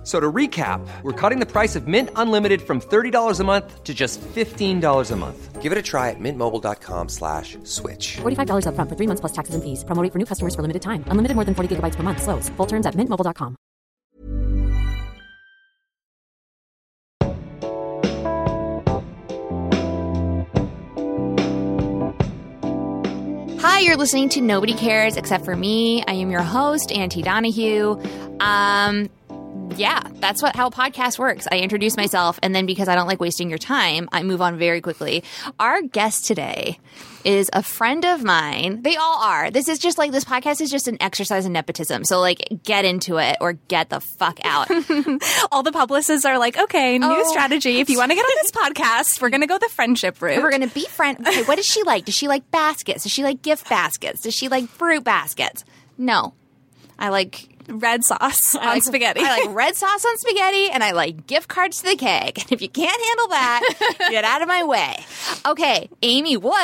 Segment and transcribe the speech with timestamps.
[0.00, 3.84] F- So to recap, we're cutting the price of Mint Unlimited from $30 a month
[3.84, 5.60] to just $15 a month.
[5.60, 8.16] Give it a try at mintmobile.com slash switch.
[8.22, 9.84] $45 upfront for three months plus taxes and fees.
[9.84, 11.04] Promo rate for new customers for limited time.
[11.08, 12.22] Unlimited more than 40 gigabytes per month.
[12.22, 12.48] Slows.
[12.56, 13.56] Full terms at mintmobile.com.
[23.62, 26.02] Hi, you're listening to Nobody Cares Except for Me.
[26.08, 28.00] I am your host, Auntie Donahue.
[28.40, 29.10] Um,
[29.76, 31.46] yeah, that's what how a podcast works.
[31.50, 34.58] I introduce myself, and then because I don't like wasting your time, I move on
[34.58, 35.22] very quickly.
[35.58, 36.78] Our guest today
[37.24, 38.82] is a friend of mine.
[38.82, 39.50] They all are.
[39.50, 42.04] This is just like this podcast is just an exercise in nepotism.
[42.04, 44.70] So like, get into it or get the fuck out.
[45.52, 47.30] all the publicists are like, okay, new Oh.
[47.30, 47.80] strategy.
[47.80, 50.42] If you want to get on this podcast, we're going to go the friendship route.
[50.42, 51.18] We're gonna be friend.
[51.26, 52.06] Okay, what does she like?
[52.06, 53.02] Does she like baskets?
[53.02, 54.22] Does she like gift baskets?
[54.22, 55.64] Does she like fruit baskets?
[55.98, 56.32] No,
[56.98, 59.20] I like red sauce on like spaghetti.
[59.22, 62.38] I like red sauce on spaghetti, and I like gift cards to the keg.
[62.38, 64.96] And if you can't handle that, get out of my way.
[65.46, 66.54] Okay, Amy Wood.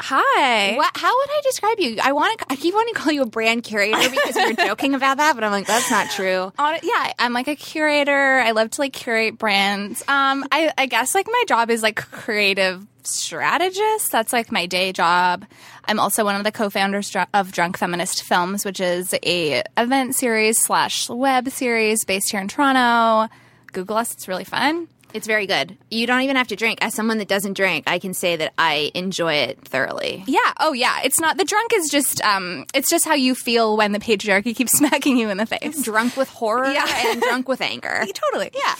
[0.00, 0.76] Hi.
[0.76, 1.96] What, how would I describe you?
[2.02, 2.46] I want to.
[2.50, 5.34] I keep wanting to call you a brand curator because we were joking about that,
[5.34, 6.52] but I'm like, that's not true.
[6.58, 8.38] On- yeah, I'm like a curator.
[8.40, 10.02] I love to like curate brands.
[10.02, 14.10] Um, I, I guess like my job is like creative strategist.
[14.12, 15.44] That's like my day job.
[15.84, 20.60] I'm also one of the co-founders of Drunk Feminist Films, which is a event series
[20.60, 23.32] slash web series based here in Toronto.
[23.72, 24.88] Google us; it's really fun.
[25.14, 25.76] It's very good.
[25.90, 26.78] You don't even have to drink.
[26.80, 30.24] As someone that doesn't drink, I can say that I enjoy it thoroughly.
[30.26, 30.38] Yeah.
[30.58, 31.00] Oh, yeah.
[31.04, 32.64] It's not the drunk is just um.
[32.74, 35.82] It's just how you feel when the patriarchy keeps smacking you in the face.
[35.82, 36.86] Drunk with horror Yeah.
[37.10, 38.04] and drunk with anger.
[38.14, 38.50] Totally.
[38.54, 38.74] Yeah.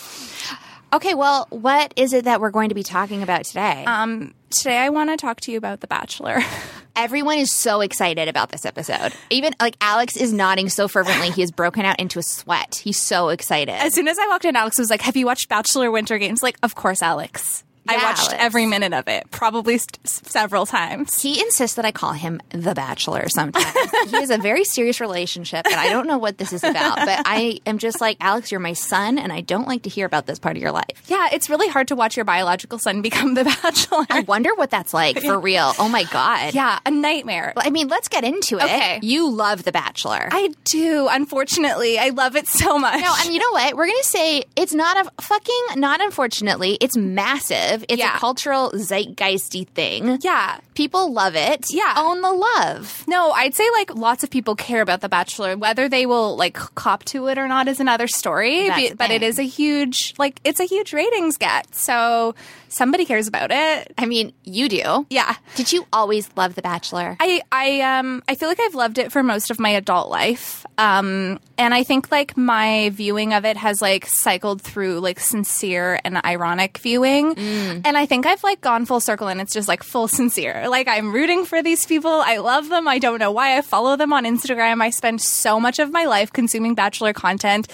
[0.92, 3.84] Okay, well, what is it that we're going to be talking about today?
[3.86, 4.34] Um.
[4.50, 6.40] Today, I want to talk to you about The Bachelor.
[6.96, 9.14] Everyone is so excited about this episode.
[9.30, 12.74] Even like Alex is nodding so fervently, he has broken out into a sweat.
[12.84, 13.72] He's so excited.
[13.72, 16.42] as soon as I walked in, Alex was like, "Have you watched Bachelor Winter Games?"
[16.42, 17.64] Like, of course, Alex.
[17.88, 18.34] I watched Alex.
[18.38, 21.20] every minute of it, probably st- several times.
[21.20, 23.66] he insists that I call him the Bachelor sometimes.
[24.10, 26.96] he has a very serious relationship, and I don't know what this is about.
[26.96, 30.06] But I am just like, Alex, you're my son, and I don't like to hear
[30.06, 31.02] about this part of your life.
[31.08, 34.06] Yeah, it's really hard to watch your biological son become the Bachelor.
[34.10, 35.72] I wonder what that's like for real.
[35.78, 36.54] Oh my God.
[36.54, 37.52] yeah, a nightmare.
[37.56, 38.64] I mean, let's get into it.
[38.64, 39.00] Okay.
[39.02, 40.28] You love The Bachelor.
[40.30, 41.08] I do.
[41.10, 43.00] Unfortunately, I love it so much.
[43.00, 43.74] No, and you know what?
[43.76, 47.71] We're going to say it's not a fucking, not unfortunately, it's massive.
[47.88, 48.16] It's Yeah.
[48.16, 50.18] a cultural zeitgeisty thing.
[50.22, 50.58] yeah.
[50.74, 51.66] People love it.
[51.70, 51.94] Yeah.
[51.96, 53.04] Own the love.
[53.06, 55.56] No, I'd say like lots of people care about The Bachelor.
[55.56, 58.70] Whether they will like cop to it or not is another story.
[58.70, 61.74] Be- but it is a huge like it's a huge ratings get.
[61.74, 62.34] So
[62.72, 63.92] somebody cares about it.
[63.98, 65.06] I mean, you do.
[65.10, 65.36] Yeah.
[65.54, 67.16] Did you always love The Bachelor?
[67.20, 70.64] I I um I feel like I've loved it for most of my adult life.
[70.78, 76.00] Um and I think like my viewing of it has like cycled through like sincere
[76.04, 77.36] and ironic viewing.
[77.38, 80.68] And I think I've like gone full circle and it's just like full sincere.
[80.68, 82.10] Like I'm rooting for these people.
[82.10, 82.88] I love them.
[82.88, 84.82] I don't know why I follow them on Instagram.
[84.82, 87.68] I spend so much of my life consuming bachelor content.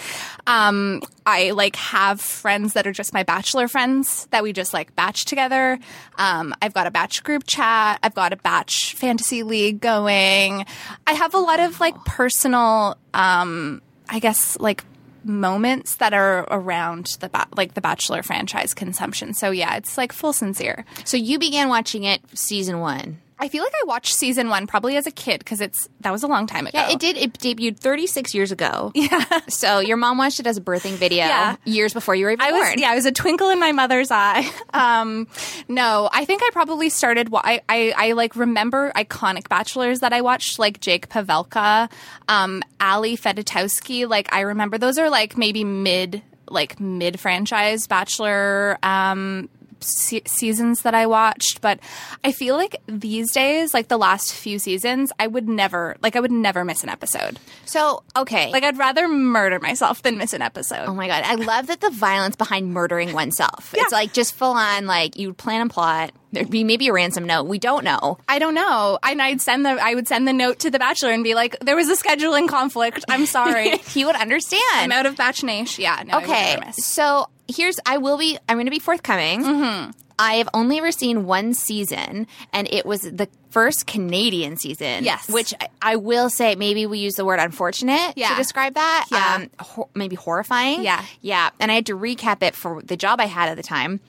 [0.46, 4.87] Um I like have friends that are just my bachelor friends that we just like
[4.96, 5.78] batch together.
[6.16, 7.98] Um, I've got a batch group chat.
[8.02, 10.64] I've got a batch fantasy league going.
[11.06, 14.84] I have a lot of like personal, um, I guess like
[15.24, 19.34] moments that are around the ba- like the bachelor franchise consumption.
[19.34, 20.84] So yeah, it's like full sincere.
[21.04, 23.18] so you began watching it season one.
[23.40, 26.22] I feel like I watched season one probably as a kid because it's that was
[26.22, 26.78] a long time ago.
[26.78, 27.16] Yeah, it did.
[27.16, 28.92] It debuted 36 years ago.
[28.94, 29.24] Yeah.
[29.48, 31.56] So your mom watched it as a birthing video Yeah.
[31.64, 32.60] years before you were even I born.
[32.62, 34.48] was yeah, it was a twinkle in my mother's eye.
[34.74, 35.26] Um,
[35.68, 37.28] no, I think I probably started.
[37.34, 41.90] I, I I like remember iconic bachelors that I watched, like Jake Pavelka,
[42.28, 44.08] um, Ali Fedotowsky.
[44.08, 49.48] Like I remember those are like maybe mid like mid franchise bachelor um
[49.80, 51.80] se- seasons that I watched, but
[52.24, 56.20] I feel like these days, like the last few seasons, I would never, like, I
[56.20, 57.38] would never miss an episode.
[57.64, 58.50] So, okay.
[58.50, 60.86] Like, I'd rather murder myself than miss an episode.
[60.86, 63.74] Oh my god, I love that the violence behind murdering oneself.
[63.76, 66.12] It's like just full on like you plan and plot.
[66.32, 67.44] There'd be maybe a ransom note.
[67.44, 68.18] We don't know.
[68.28, 68.98] I don't know.
[69.02, 71.58] And I'd send the, I would send the note to the bachelor and be like,
[71.60, 73.04] there was a scheduling conflict.
[73.08, 73.78] I'm sorry.
[73.88, 74.62] he would understand.
[74.74, 75.82] I'm out of batch nation.
[75.82, 76.02] Yeah.
[76.06, 78.38] No, okay, so here's I will be.
[78.48, 79.42] I'm going to be forthcoming.
[79.42, 79.90] Mm-hmm.
[80.20, 85.04] I have only ever seen one season, and it was the first Canadian season.
[85.04, 85.28] Yes.
[85.28, 88.30] Which I, I will say, maybe we use the word unfortunate Yeah.
[88.30, 89.06] to describe that.
[89.12, 89.34] Yeah.
[89.36, 90.82] Um, hor- maybe horrifying.
[90.82, 91.04] Yeah.
[91.20, 91.50] Yeah.
[91.60, 94.00] And I had to recap it for the job I had at the time.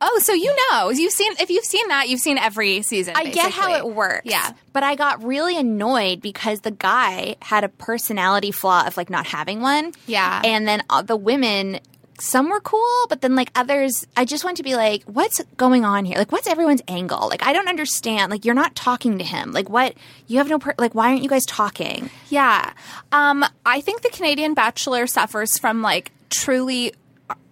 [0.00, 3.14] Oh, so you know, you've seen if you've seen that, you've seen every season.
[3.16, 4.26] I get how it works.
[4.26, 4.52] Yeah.
[4.72, 9.26] But I got really annoyed because the guy had a personality flaw of like not
[9.26, 9.90] having one.
[10.06, 10.40] Yeah.
[10.44, 11.80] And then uh, the women,
[12.20, 15.84] some were cool, but then like others, I just want to be like, what's going
[15.84, 16.18] on here?
[16.18, 17.28] Like, what's everyone's angle?
[17.28, 18.30] Like, I don't understand.
[18.30, 19.52] Like, you're not talking to him.
[19.52, 19.94] Like, what?
[20.26, 22.10] You have no, per- like, why aren't you guys talking?
[22.28, 22.72] Yeah.
[23.12, 26.92] Um, I think the Canadian Bachelor suffers from like truly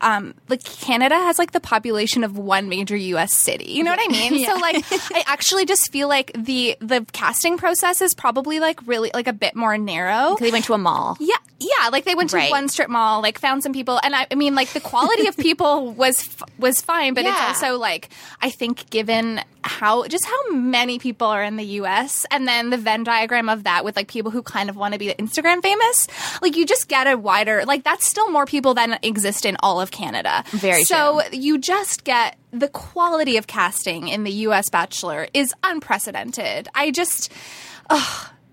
[0.01, 3.73] um like Canada has like the population of one major US city.
[3.73, 4.45] You know what I mean?
[4.47, 9.11] So like I actually just feel like the the casting process is probably like really
[9.13, 10.35] like a bit more narrow.
[10.35, 11.17] Because they went to a mall.
[11.21, 11.89] Yeah, yeah.
[11.91, 12.51] Like they went to Right.
[12.51, 15.37] one strip mall, like found some people, and I, I mean, like the quality of
[15.49, 17.33] people was f- was fine, but Yeah.
[17.51, 18.11] it's also like
[18.43, 22.25] I think given how just how many people are in the U.S.
[22.31, 24.99] and then the Venn diagram of that with like people who kind of want to
[24.99, 26.07] be Instagram famous,
[26.43, 29.81] like you just get a wider like that's still more people than exist in all
[29.81, 30.45] of Canada.
[30.51, 34.69] Very so you just get the quality of casting in the U.S.
[34.71, 36.69] Bachelor is unprecedented.
[36.75, 37.33] I just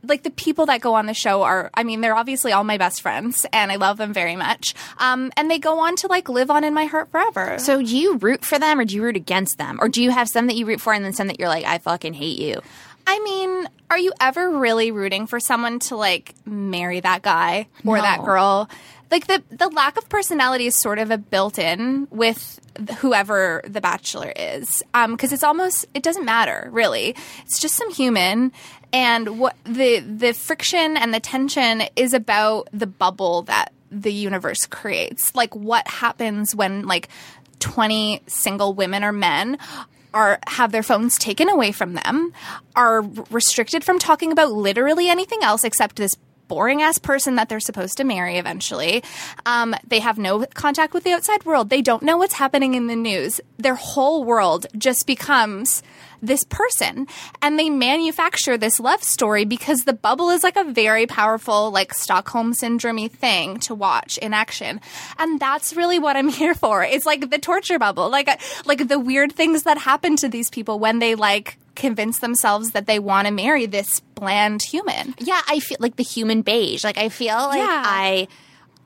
[0.03, 2.77] like the people that go on the show are i mean they're obviously all my
[2.77, 4.73] best friends and i love them very much.
[4.97, 7.57] Um, and they go on to like live on in my heart forever.
[7.59, 9.79] So do you root for them or do you root against them?
[9.81, 11.65] Or do you have some that you root for and then some that you're like,
[11.65, 12.61] I fucking hate you?
[13.05, 17.97] i mean are you ever really rooting for someone to like marry that guy or
[17.99, 18.69] that girl?
[19.11, 22.59] Like the the lack of personality is sort of a built-in with
[22.97, 24.81] whoever the bachelor is.
[24.93, 27.15] Because it's almost it doesn't matter really.
[27.45, 28.51] It's just some human
[28.93, 34.65] and what the the friction and the tension is about the bubble that the universe
[34.65, 35.35] creates.
[35.35, 37.09] Like what happens when like
[37.59, 39.57] 20 single women or men
[40.13, 42.33] are have their phones taken away from them
[42.75, 43.01] are
[43.31, 46.15] restricted from talking about literally anything else except this
[46.47, 49.03] boring ass person that they're supposed to marry eventually.
[49.45, 51.69] Um, they have no contact with the outside world.
[51.69, 53.41] They don't know what's happening in the news.
[53.57, 55.83] Their whole world just becomes
[56.23, 57.05] this person
[57.41, 61.93] and they manufacture this love story because the bubble is like a very powerful like
[61.93, 64.79] stockholm syndrome thing to watch in action
[65.19, 68.87] and that's really what i'm here for it's like the torture bubble like uh, like
[68.87, 72.99] the weird things that happen to these people when they like convince themselves that they
[72.99, 76.83] want to marry this bland human Yeah, I feel like the human beige.
[76.83, 77.83] Like I feel like Yeah.
[77.85, 78.27] I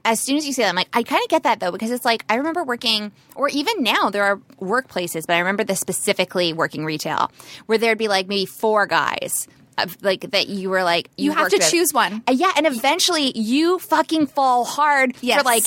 [0.06, 1.92] as soon as you say that, I'm like, I kind of get that though, because
[1.92, 5.81] it's like I remember working, or even now there are workplaces, but I remember this
[5.81, 7.30] specifically working retail,
[7.66, 11.50] where there'd be like maybe four guys, of, like that you were like You have
[11.50, 11.69] to with.
[11.69, 12.24] choose one.
[12.25, 15.39] Uh, yeah, and eventually you fucking fall hard Yes.
[15.39, 15.63] for like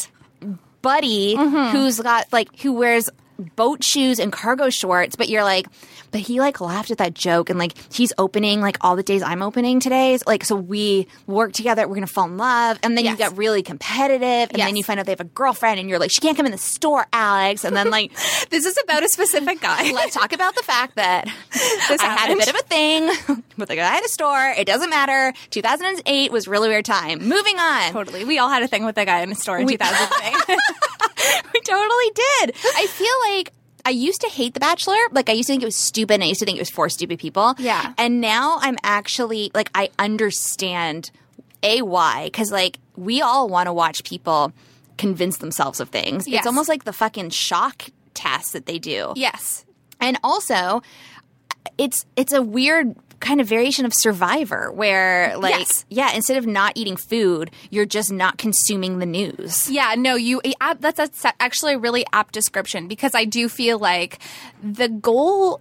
[0.81, 3.11] buddy who's got like who wears
[3.57, 5.67] boat shoes and cargo shorts, but you're like,
[6.11, 9.23] but he like laughed at that joke and like he's opening like all the days
[9.23, 10.17] I'm opening today.
[10.17, 13.13] So, like so we work together, we're gonna fall in love, and then Yes.
[13.13, 14.67] you get really competitive, and Yes.
[14.69, 16.53] then you find out they have a girlfriend, and you're like, she can't come in
[16.53, 18.13] the store, Alex, and then like.
[18.51, 21.25] this is about a specific guy Let's talk about the fact that
[21.89, 23.07] This I had a bit of a thing
[23.57, 24.53] with the guy at a store.
[24.57, 25.33] It doesn't matter.
[25.51, 27.21] 2008 was really weird time.
[27.29, 27.93] Moving on.
[27.93, 30.59] totally we all had a thing with a guy in a store in 2008
[31.55, 32.55] we totally did.
[32.77, 33.53] I feel like
[33.85, 34.97] I used to hate The Bachelor.
[35.13, 36.15] Like I used to think it was stupid.
[36.15, 37.55] And I used to think it was for stupid people.
[37.59, 37.95] Yeah.
[37.99, 41.11] And now I'm actually like I understand
[41.63, 44.53] a why because like we all want to watch people
[44.99, 46.29] convince themselves of things.
[46.29, 46.41] Yes.
[46.41, 47.85] It's almost like the fucking shock
[48.15, 49.13] test that they do.
[49.17, 49.65] yes
[50.01, 50.83] And also,
[51.79, 55.85] it's it's a weird kind of variation of Survivor where like Yes.
[55.89, 59.71] yeah, instead of not eating food, you're just not consuming the news.
[59.71, 60.41] Yeah, no, you.
[60.79, 64.19] That's, that's actually a really apt description because I do feel like
[64.63, 65.61] the goal,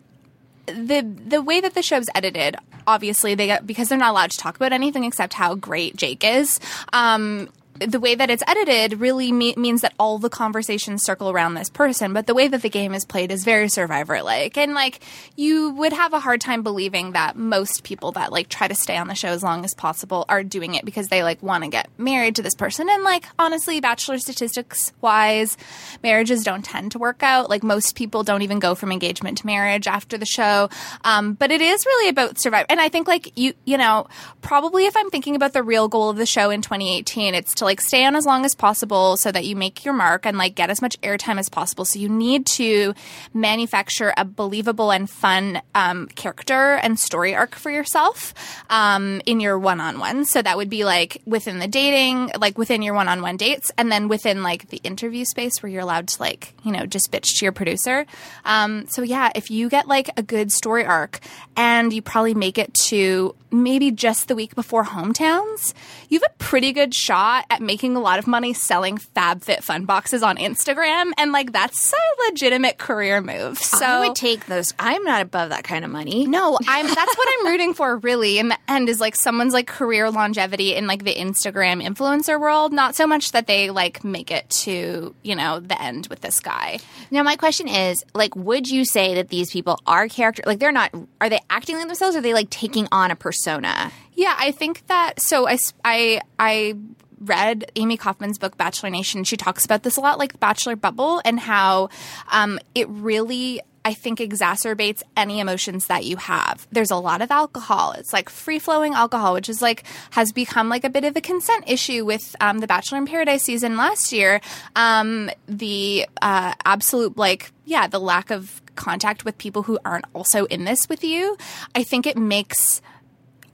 [0.65, 2.55] the the way that the show's edited,
[2.87, 6.23] obviously they get because they're not allowed to talk about anything except how great Jake
[6.23, 6.59] is.
[6.93, 11.53] Um, the way that it's edited really me- means that all the conversations circle around
[11.53, 14.57] this person, but the way that the game is played is very survivor like.
[14.57, 14.99] And like
[15.35, 18.97] you would have a hard time believing that most people that like try to stay
[18.97, 21.69] on the show as long as possible are doing it because they like want to
[21.69, 22.89] get married to this person.
[22.89, 25.57] And like honestly, bachelor statistics wise,
[26.03, 27.49] marriages don't tend to work out.
[27.49, 30.69] Like most people don't even go from engagement to marriage after the show.
[31.03, 32.67] Um, but it is really about survival.
[32.69, 34.07] And I think like you, you know,
[34.41, 37.68] probably if I'm thinking about the real goal of the show in 2018, it's to
[37.69, 40.55] like stay on as long as possible so that you make your mark and like
[40.55, 41.85] get as much airtime as possible.
[41.85, 42.95] So you need to
[43.31, 48.33] manufacture a believable and fun um, character and story arc for yourself
[48.71, 50.25] um, in your one-on-one.
[50.25, 54.07] So that would be like within the dating, like within your one-on-one dates, and then
[54.07, 57.45] within like the interview space where you're allowed to like you know just bitch to
[57.45, 58.07] your producer.
[58.45, 61.19] Um, so yeah, if you get like a good story arc
[61.55, 65.73] and you probably make it to maybe just the week before hometowns,
[66.09, 70.23] you have a pretty good shot at making a lot of money selling FabFitFun boxes
[70.23, 73.57] on Instagram, and like that's a legitimate career move.
[73.57, 74.73] So I would take those.
[74.79, 76.25] I'm not above that kind of money.
[76.27, 79.67] no, I'm that's what I'm rooting for really in the end is like someone's like
[79.67, 84.31] career longevity in like the Instagram influencer world, not so much that they like make
[84.31, 86.79] it to, you know, the end with this guy.
[87.11, 90.43] Now, my question is, like, would you say that these people are character?
[90.45, 90.91] Like, they're not.
[91.21, 92.15] Are they acting like themselves?
[92.15, 93.91] Or are they like taking on a persona?
[94.13, 96.75] Yeah, I think that so I I I
[97.19, 99.23] read Amy Kaufman's book Bachelor Nation.
[99.23, 101.89] She talks about this a lot, like Bachelor bubble, and how
[102.31, 103.61] um, it really.
[103.85, 106.67] I think exacerbates any emotions that you have.
[106.69, 107.93] There's a lot of alcohol.
[107.93, 111.21] It's like free flowing alcohol, which is like has become like a bit of a
[111.21, 114.41] consent issue with um, the Bachelor in Paradise season last year.
[114.75, 120.45] Um, the uh, absolute like yeah, the lack of contact with people who aren't also
[120.45, 121.37] in this with you.
[121.73, 122.81] I think it makes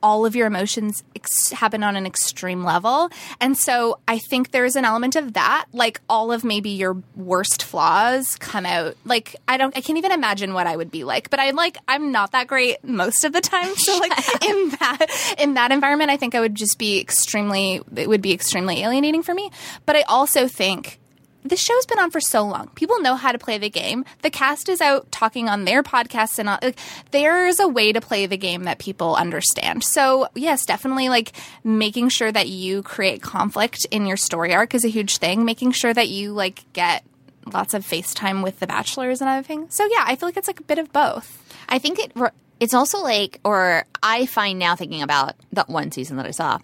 [0.06, 3.10] all of your emotions ex- happen on an extreme level.
[3.42, 7.64] And so I think there's an element of that, like all of maybe your worst
[7.64, 8.96] flaws come out.
[9.04, 11.80] Like I don't I can't even imagine what I would be like, but I like
[11.88, 13.74] I'm not that great most of the time.
[13.76, 14.12] So like
[14.46, 18.32] in that in that environment I think I would just be extremely it would be
[18.32, 19.50] extremely alienating for me.
[19.88, 21.00] But I also think
[21.46, 22.70] this show's been on for so long.
[22.76, 24.04] People know how to play the game.
[24.24, 26.80] The cast is out talking on their podcasts and all, like,
[27.12, 29.84] there's a way to play the game that people understand.
[29.84, 31.34] So, yes, definitely like
[31.64, 35.46] making sure that you create conflict in your story arc is a huge thing.
[35.46, 37.06] Making sure that you like get
[37.54, 39.70] lots of FaceTime with the bachelors and everything.
[39.70, 41.42] So, yeah, I feel like it's like a bit of both.
[41.70, 42.12] I think it.
[42.58, 46.60] It's also like, or I find now thinking about that one season that I saw.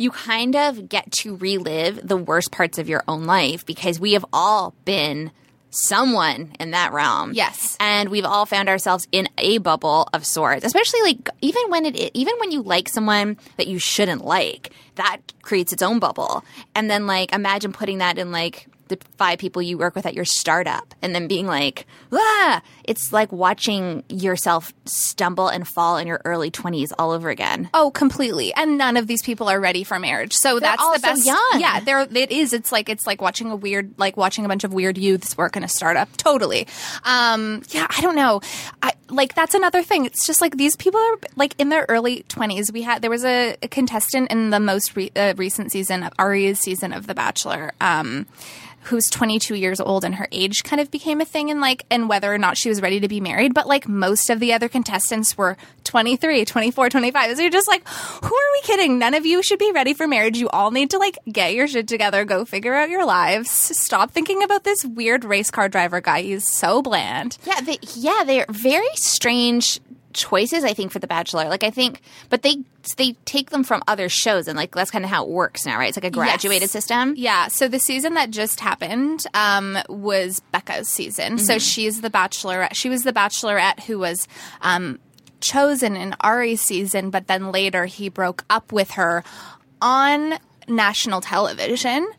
[0.00, 4.14] You kind of get to relive the worst parts of your own life because we
[4.14, 5.30] have all been
[5.68, 7.32] someone in that realm.
[7.34, 7.76] Yes.
[7.78, 12.10] And we've all found ourselves in a bubble of sorts, especially like even when it
[12.14, 16.44] even when you like someone that you shouldn't like, that creates its own bubble.
[16.74, 20.12] And then like imagine putting that in like the five people you work with at
[20.12, 26.06] your startup and then being like, ah, it's like watching yourself stumble and fall in
[26.06, 27.70] your early 20s all over again.
[27.72, 28.52] Oh, completely.
[28.52, 30.34] And none of these people are ready for marriage.
[30.34, 31.24] So that's all the so best.
[31.24, 31.56] young.
[31.58, 32.52] Yeah, there it is.
[32.52, 35.56] It's like it's like watching a weird like watching a bunch of weird youths work
[35.56, 36.14] in a startup.
[36.16, 36.66] Totally.
[37.04, 38.40] Um yeah, I don't know.
[38.82, 40.04] I like that's another thing.
[40.04, 42.72] It's just like these people are like in their early 20s.
[42.72, 46.12] We had there was a, a contestant in the most re- uh, recent season of
[46.18, 47.72] Arie's season of The Bachelor.
[47.80, 48.26] Um
[48.84, 52.08] who's 22 years old and her age kind of became a thing and like and
[52.08, 54.68] whether or not she was ready to be married but like most of the other
[54.68, 58.98] contestants were 23 24 25 so you're just like who are we kidding?
[58.98, 60.38] None of you should be ready for marriage.
[60.38, 62.24] You all need to like get your shit together.
[62.24, 63.50] Go figure out your lives.
[63.50, 66.22] Stop thinking about this weird race car driver guy.
[66.22, 67.38] He's so bland.
[67.44, 69.80] Yeah, they, yeah, they're very strange
[70.12, 71.48] choices I think for the bachelor.
[71.48, 72.56] Like I think but they
[72.96, 75.78] they take them from other shows and like that's kind of how it works now,
[75.78, 75.88] right?
[75.88, 76.70] It's like a graduated Yes.
[76.72, 77.14] system.
[77.16, 77.48] Yeah.
[77.48, 81.38] So the season that just happened um, was Becca's season.
[81.38, 82.74] So she's the bachelorette.
[82.74, 84.26] She was the bachelorette who was
[84.62, 84.98] um,
[85.40, 89.22] chosen in Arie's season, but then later he broke up with her
[89.82, 90.38] on
[90.70, 92.10] national television.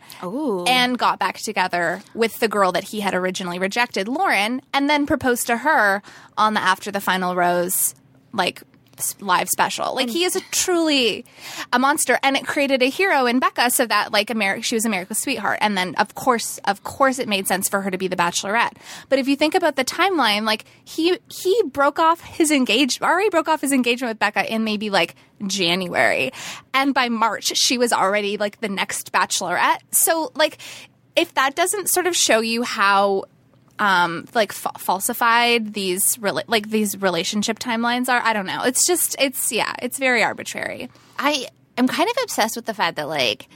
[0.67, 5.05] And got back together with the girl that he had originally rejected, Lauren, and then
[5.07, 6.01] proposed to her
[6.37, 7.95] on the After the Final Rose,
[8.33, 8.61] like
[9.19, 9.95] live special.
[9.95, 11.25] Like he is a truly
[11.73, 14.85] a monster, and it created a hero in Becca, so that like America, she was
[14.85, 18.07] America's sweetheart, and then of course, of course, it made sense for her to be
[18.07, 18.73] the Bachelorette.
[19.09, 23.29] But if you think about the timeline, like he he broke off his engagement, already
[23.29, 25.15] broke off his engagement with Becca in maybe like
[25.45, 26.31] January,
[26.73, 29.79] and by March she was already like the next Bachelorette.
[29.91, 30.57] So like,
[31.15, 33.25] if that doesn't sort of show you how
[33.79, 38.21] um like fa- falsified these rela- like these relationship timelines are.
[38.23, 38.63] I don't know.
[38.63, 40.89] It's just it's yeah it's very arbitrary.
[41.17, 41.47] I
[41.77, 43.47] am kind of obsessed with the fact that like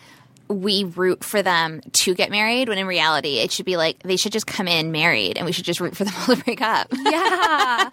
[0.48, 4.15] we root for them to get married when in reality it should be like they
[4.15, 6.62] should just come in married and we should just root for them all to break
[6.62, 6.88] up.
[6.91, 7.01] yeah.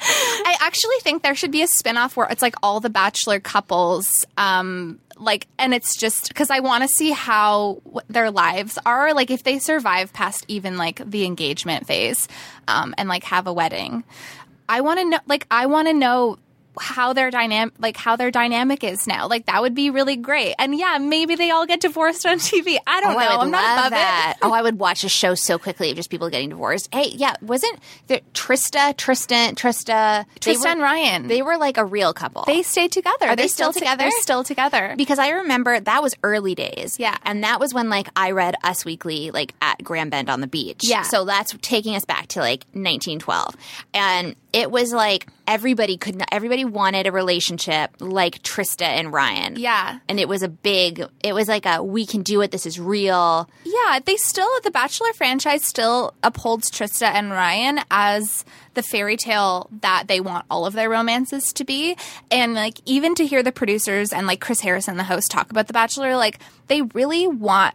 [0.00, 4.26] I actually think there should be a spin-off where it's like all the bachelor couples
[4.36, 9.30] um like and it's just because i want to see how their lives are like
[9.30, 12.28] if they survive past even like the engagement phase
[12.68, 14.04] um and like have a wedding.
[14.68, 16.38] I want to know like i want to know
[16.80, 19.28] how their dynamic like how their dynamic is now.
[19.28, 20.54] Like that would be really great.
[20.58, 22.78] And yeah, maybe they all get divorced on TV.
[22.86, 23.26] I don't Oh, know.
[23.26, 24.34] I i'm not above that.
[24.36, 24.44] it.
[24.46, 26.88] oh, I would watch a show so quickly of just people getting divorced.
[26.92, 31.26] Hey, yeah, wasn't there Trista, Tristan, Trista, they Trista and were- Ryan.
[31.28, 32.44] They were like a real couple.
[32.46, 33.26] They stayed together.
[33.26, 33.98] Are they They're still together?
[34.04, 34.94] they're still together.
[34.96, 36.96] because I remember that was early days.
[36.98, 37.16] Yeah.
[37.24, 40.46] And that was when like I read Us Weekly like at Grand Bend on the
[40.46, 40.80] beach.
[40.84, 41.02] Yeah.
[41.02, 43.56] So that's taking us back to like 1912.
[43.94, 49.56] And it was like everybody could not, everybody wanted a relationship like Trista and Ryan.
[49.56, 49.98] Yeah.
[50.08, 52.78] And it was a big it was like a we can do it this is
[52.78, 53.48] real.
[53.64, 58.44] Yeah, they still the Bachelor franchise still upholds Trista and Ryan as
[58.74, 61.96] the fairy tale that they want all of their romances to be.
[62.30, 65.66] And like even to hear the producers and like Chris Harrison, the host, talk about
[65.66, 67.74] the Bachelor, like they really want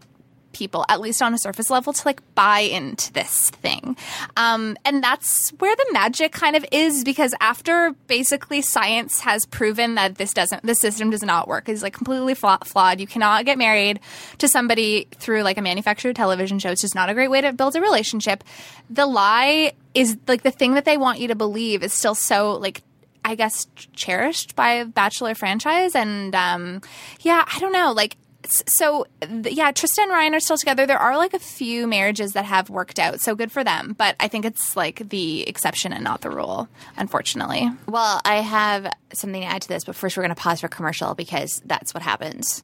[0.57, 3.95] people, at least on a surface level, to like buy into this thing.
[4.35, 9.95] Um, and that's where the magic kind of is because after basically science has proven
[9.95, 12.99] that this doesn't, this system does not work, is like completely flawed.
[12.99, 13.99] You cannot get married
[14.39, 16.71] to somebody through like a manufactured television show.
[16.71, 18.43] It's just not a great way to build a relationship.
[18.89, 22.53] The lie is like the thing that they want you to believe is still so
[22.53, 22.81] like
[23.27, 26.81] I guess cherished by Bachelor franchise, and um,
[27.21, 28.15] yeah, I don't know, like.
[28.49, 29.05] So
[29.43, 30.85] yeah, Tristan and Ryan are still together.
[30.85, 33.95] There are like a few marriages that have worked out, so good for them.
[33.97, 37.69] But I think it's like the exception and not the rule, unfortunately.
[37.87, 40.67] Well, I have something to add to this, but first we're going to pause for
[40.67, 42.63] commercial because that's what happens.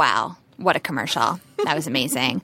[0.00, 1.38] Wow, what a commercial.
[1.64, 2.40] That was amazing.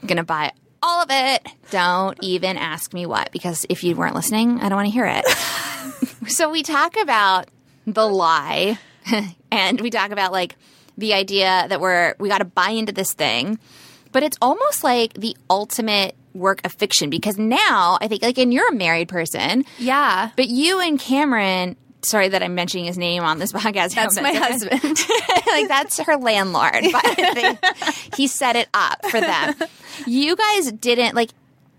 [0.00, 1.46] I'm going to buy all of it.
[1.70, 5.04] Don't even ask me what, because if you weren't listening, I don't want to hear
[5.04, 5.26] it.
[6.30, 7.50] so we talk about
[7.86, 8.78] the lie
[9.52, 10.56] and we talk about like
[10.96, 13.58] the idea that we're, we got to buy into this thing,
[14.12, 18.54] but it's almost like the ultimate work of fiction because now I think like, and
[18.54, 21.76] you're a married person, Yeah, but you and Cameron,
[22.08, 23.94] sorry that I'm mentioning his name on this podcast.
[23.94, 24.82] That's my husband.
[25.46, 26.84] like that's her landlord.
[26.92, 27.58] But
[28.16, 29.54] he set it up for them.
[30.06, 31.30] You guys didn't like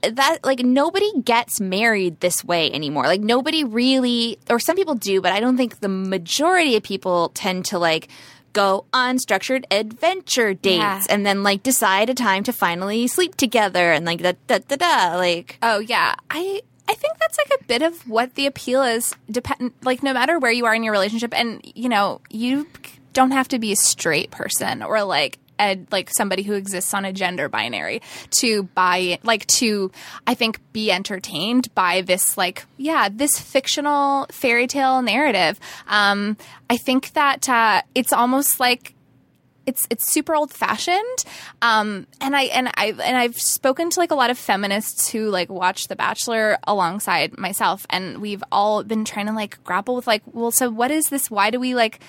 [0.02, 0.40] that.
[0.44, 3.06] Like nobody gets married this way anymore.
[3.06, 7.30] Like nobody really, or some people do, but I don't think the majority of people
[7.30, 8.08] tend to like
[8.54, 11.04] go on structured adventure dates Yeah.
[11.10, 14.76] and then like decide a time to finally sleep together and like da da da
[14.78, 15.16] da.
[15.18, 19.14] Like Oh yeah, I I think that's like a bit of what the appeal is.
[19.30, 22.68] Depend like no matter where you are in your relationship, and you know you
[23.14, 27.06] don't have to be a straight person or like a, like somebody who exists on
[27.06, 28.02] a gender binary
[28.40, 29.92] to buy like to
[30.26, 35.60] I think be entertained by this like yeah this fictional fairy tale narrative.
[35.88, 36.38] Um,
[36.70, 38.94] I think that uh, it's almost like
[39.68, 41.26] it's it's super old fashioned
[41.62, 45.30] um and i and i and i've spoken to like a lot of feminists who
[45.30, 50.08] like watch the bachelor alongside myself and we've all been trying to like grapple with
[50.08, 51.30] like well so what is this?
[51.30, 52.00] Why do we like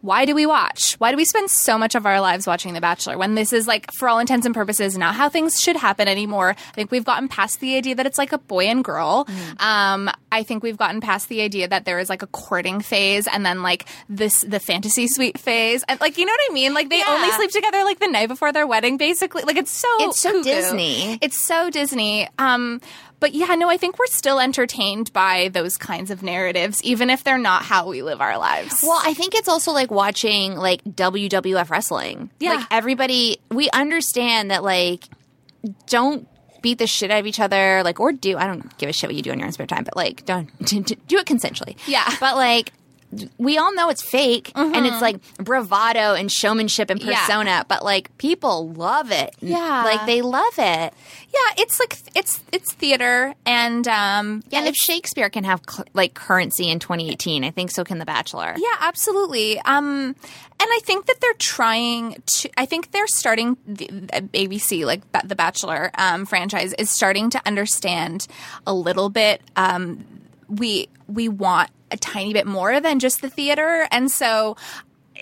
[0.00, 0.94] why do we watch?
[0.94, 3.66] Why do we spend so much of our lives watching The Bachelor when this is
[3.66, 6.50] like, for all intents and purposes, not how things should happen anymore?
[6.50, 9.26] I think we've gotten past the idea that it's like a boy and girl.
[9.58, 13.26] Um, I think we've gotten past the idea that there is like a courting phase
[13.26, 16.72] and then like this the fantasy suite phase, and like you know what I mean?
[16.74, 17.04] Like they Yeah.
[17.08, 19.42] only sleep together like the night before their wedding, basically.
[19.42, 20.42] Like it's so It's so cuckoo.
[20.44, 21.18] Disney.
[21.20, 22.28] It's so Disney.
[22.38, 22.80] Um,
[23.20, 27.22] but yeah, no, I think we're still entertained by those kinds of narratives, even if
[27.22, 28.80] they're not how we live our lives.
[28.82, 32.30] Well, I think it's also like watching like WWF wrestling.
[32.40, 32.54] Yeah.
[32.54, 35.04] Like everybody, we understand that like
[35.86, 36.26] don't
[36.62, 39.08] beat the shit out of each other, like or do I don't give a shit
[39.08, 41.76] what you do in your own spare time, but like don't do it consensually.
[41.86, 42.10] Yeah.
[42.20, 42.72] but like.
[43.38, 47.10] We all know it's fake and it's like bravado and showmanship and Mm-hmm.
[47.10, 47.20] Yeah.
[47.26, 49.34] persona, but like people love it.
[49.40, 49.82] Yeah.
[49.84, 50.94] Like they love it.
[51.32, 56.14] yeah, it's like it's it's theater, and um, Yeah, if Shakespeare can have cl- like
[56.14, 58.54] currency in 2018, I think so can The Bachelor.
[58.56, 59.58] Yeah, absolutely.
[59.60, 60.14] Um,
[60.62, 62.50] and I think that they're trying to.
[62.56, 63.56] I think they're starting.
[63.66, 63.86] The,
[64.34, 68.26] ABC, like the Bachelor um, franchise, is starting to understand
[68.66, 69.40] a little bit.
[69.56, 70.04] Um,
[70.50, 74.56] we we want a tiny bit more than just the theater, and so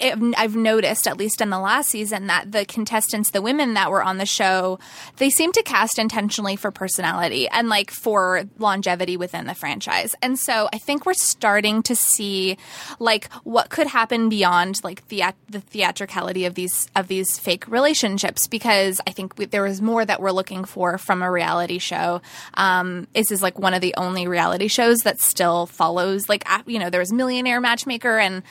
[0.01, 4.03] I've noticed, at least in the last season, that the contestants, the women that were
[4.03, 4.79] on the show,
[5.17, 10.15] they seem to cast intentionally for personality and like for longevity within the franchise.
[10.23, 12.57] And so I think we're starting to see
[12.99, 18.47] like what could happen beyond like the the theatricality of these of these fake relationships
[18.47, 22.21] because I think we, there was more that we're looking for from a reality show.
[22.55, 26.79] Um, this is like one of the only reality shows that still follows like you
[26.79, 28.43] know there was Millionaire Matchmaker and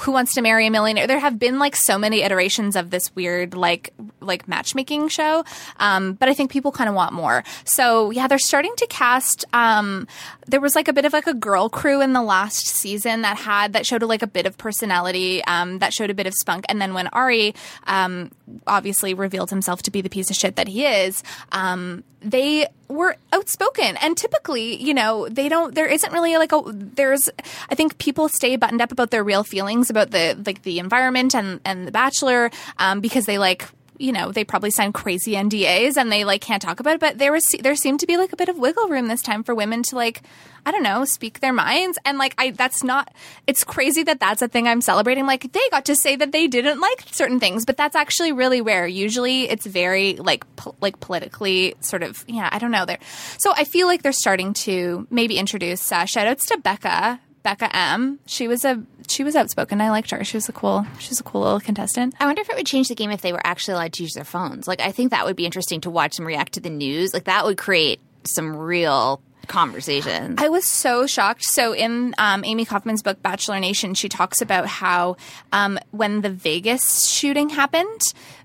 [0.00, 0.93] Who Wants to Marry a Millionaire.
[0.94, 5.44] There have been like so many iterations of this weird like like matchmaking show,
[5.78, 7.44] um, but I think people kind of want more.
[7.64, 9.44] So yeah, they're starting to cast.
[9.52, 10.06] Um,
[10.46, 13.36] there was like a bit of like a girl crew in the last season that
[13.36, 16.64] had that showed like a bit of personality, um, that showed a bit of spunk,
[16.68, 17.54] and then when Arie
[17.86, 18.30] um,
[18.66, 23.16] obviously revealed himself to be the piece of shit that he is, um, they were
[23.32, 23.96] outspoken.
[23.98, 27.28] And typically you know they don't there isn't really like a there's
[27.70, 31.34] i think people stay buttoned up about their real feelings about the like the environment
[31.34, 35.96] and and the bachelor um, because they like you know, they probably signed crazy NDAs
[35.96, 37.00] and they like can't talk about it.
[37.00, 39.44] But there was there seemed to be like a bit of wiggle room this time
[39.44, 40.22] for women to like
[40.66, 43.12] I don't know speak their minds and like I that's not
[43.46, 45.26] it's crazy that that's a thing I'm celebrating.
[45.26, 48.60] Like they got to say that they didn't like certain things, but that's actually really
[48.60, 48.86] rare.
[48.86, 52.98] Usually it's very like po- like politically sort of yeah I don't know there.
[53.38, 57.74] So I feel like they're starting to maybe introduce uh, shout outs to Becca Becca
[57.76, 58.18] M.
[58.26, 59.80] She was a she was outspoken.
[59.80, 60.24] I liked her.
[60.24, 62.14] She was a cool she was a cool little contestant.
[62.18, 64.14] I wonder if it would change the game if they were actually allowed to use
[64.14, 64.66] their phones.
[64.66, 67.14] Like I think that would be interesting to watch them react to the news.
[67.14, 70.40] Like that would create some real conversations.
[70.40, 71.44] I was so shocked.
[71.44, 75.16] So in um, Amy Kaufman's book Bachelor Nation, she talks about how
[75.52, 78.00] um, when the Vegas shooting happened,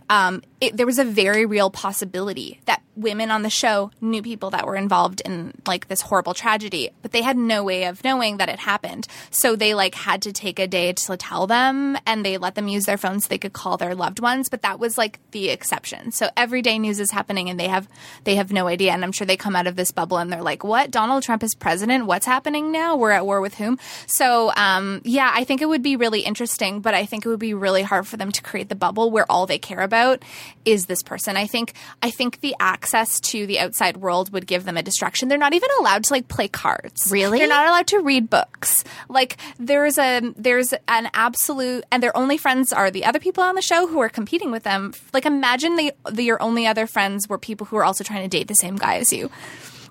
[0.09, 4.49] um, it, there was a very real possibility that women on the show knew people
[4.49, 8.37] that were involved in like this horrible tragedy, but they had no way of knowing
[8.37, 9.07] that it happened.
[9.31, 12.67] So they like had to take a day to tell them and they let them
[12.67, 15.49] use their phones so they could call their loved ones, but that was like the
[15.49, 16.11] exception.
[16.11, 17.87] So everyday news is happening and they have
[18.25, 20.43] they have no idea and I'm sure they come out of this bubble and they're
[20.43, 20.91] like, "What?
[20.91, 22.05] Donald Trump is president?
[22.05, 22.97] What's happening now?
[22.97, 26.81] We're at war with whom?" So, um, yeah, I think it would be really interesting,
[26.81, 29.25] but I think it would be really hard for them to create the bubble where
[29.31, 30.21] all they care about
[30.65, 31.37] is this person.
[31.37, 35.29] I think I think the access to the outside world would give them a distraction.
[35.29, 37.09] They're not even allowed to like play cards.
[37.09, 37.39] Really?
[37.39, 38.83] They're not allowed to read books.
[39.07, 43.55] Like there's a there's an absolute and their only friends are the other people on
[43.55, 44.93] the show who are competing with them.
[45.13, 48.29] Like imagine the, the your only other friends were people who are also trying to
[48.29, 49.29] date the same guy as you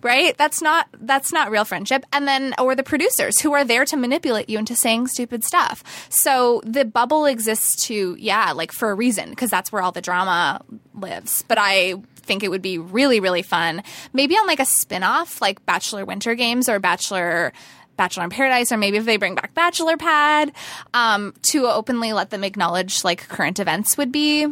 [0.02, 0.36] right?
[0.36, 2.04] That's not that's not real friendship.
[2.12, 5.82] And then or the producers who are there to manipulate you into saying stupid stuff.
[6.08, 10.00] So the bubble exists to yeah, like for a reason because that's where all the
[10.00, 10.60] drama
[10.94, 11.44] lives.
[11.48, 13.82] But I think it would be really really fun.
[14.12, 17.52] Maybe on like a spin-off like Bachelor Winter Games or Bachelor
[17.96, 20.52] Bachelor in Paradise, or maybe if they bring back Bachelor Pad,
[20.94, 24.46] um, to openly let them acknowledge like current events would be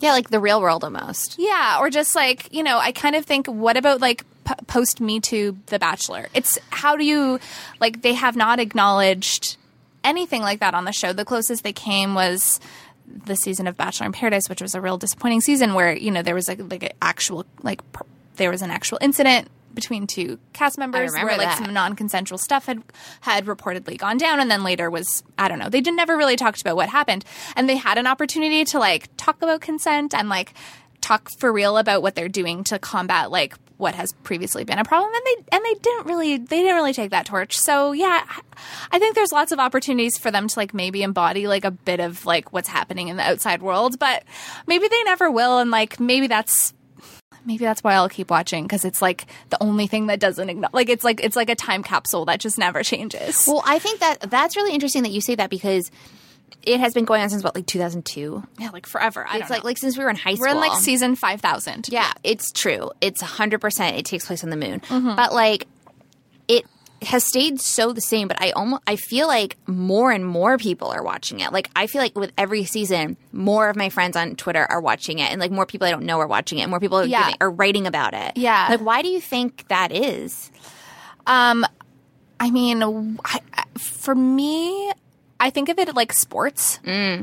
[0.00, 1.36] yeah, like the real world almost.
[1.38, 5.00] yeah, or just like, you know, I kind of think, what about like p- post
[5.00, 6.28] Me Too, The Bachelor?
[6.34, 7.38] It's how do you,
[7.80, 9.56] like, they have not acknowledged
[10.02, 11.12] anything like that on the show.
[11.12, 12.60] The closest they came was
[13.06, 16.22] the season of Bachelor in Paradise, which was a real disappointing season where, you know,
[16.22, 18.04] there was like, like an actual, like, pr-
[18.36, 21.58] there was an actual incident between two cast members where like that.
[21.58, 22.82] some non-consensual stuff had
[23.20, 26.34] had reportedly gone down and then later was I don't know they did never really
[26.34, 30.28] talked about what happened and they had an opportunity to like talk about consent and
[30.28, 30.54] like
[31.00, 34.84] talk for real about what they're doing to combat like what has previously been a
[34.84, 38.24] problem and they and they didn't really they didn't really take that torch so yeah
[38.92, 42.00] i think there's lots of opportunities for them to like maybe embody like a bit
[42.00, 44.24] of like what's happening in the outside world but
[44.66, 46.74] maybe they never will and like maybe that's
[47.46, 50.72] maybe that's why I'll keep watching because it's like the only thing that doesn't igno-
[50.72, 53.44] like it's like it's like a time capsule that just never changes.
[53.46, 55.90] Well, I think that that's really interesting that you say that because
[56.62, 58.42] it has been going on since what, like 2002.
[58.58, 59.24] yeah, like forever.
[59.26, 59.68] I It's don't like know.
[59.68, 60.46] like since we were in high school.
[60.46, 61.88] we're in like season five thousand.
[61.90, 62.90] Yeah, it's true.
[63.00, 64.80] It's 100% it takes place on the moon.
[64.80, 65.14] Mm-hmm.
[65.16, 65.66] But like
[66.48, 66.64] it
[67.02, 70.88] has stayed so the same, but I almost I feel like more and more people
[70.88, 71.52] are watching it.
[71.52, 75.20] Like I feel like with every season, more of my friends on Twitter are watching
[75.20, 76.62] it and like more people I don't know are watching it.
[76.62, 77.20] and More people are, Yeah.
[77.24, 78.32] giving, are writing about it.
[78.36, 78.66] Yeah.
[78.70, 80.50] Like why do you think that is?
[81.26, 81.64] Um,
[82.40, 82.82] I mean,
[83.24, 83.40] I-
[83.78, 84.90] for me,
[85.40, 86.80] I think of it like sports.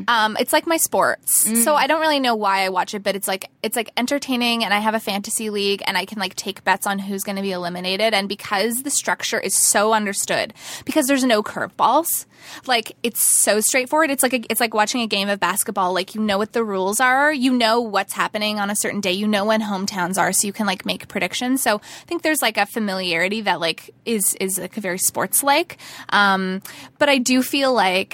[0.07, 1.45] Um, it's like my sports.
[1.63, 4.63] So I don't really know why I watch it, but it's like it's like entertaining,
[4.63, 7.35] and I have a fantasy league, and I can like take bets on who's going
[7.35, 8.13] to be eliminated.
[8.13, 10.53] And because the structure is so understood,
[10.85, 12.25] because there's no curveballs,
[12.67, 14.11] like it's so straightforward.
[14.11, 15.93] It's like a, it's like watching a game of basketball.
[15.93, 19.11] Like you know what the rules are, you know what's happening on a certain day,
[19.11, 21.61] you know when hometowns are, so you can like make predictions.
[21.61, 25.77] So I think there's like a familiarity that like is is like very sports like.
[26.09, 26.61] Um,
[26.97, 28.04] but I do feel like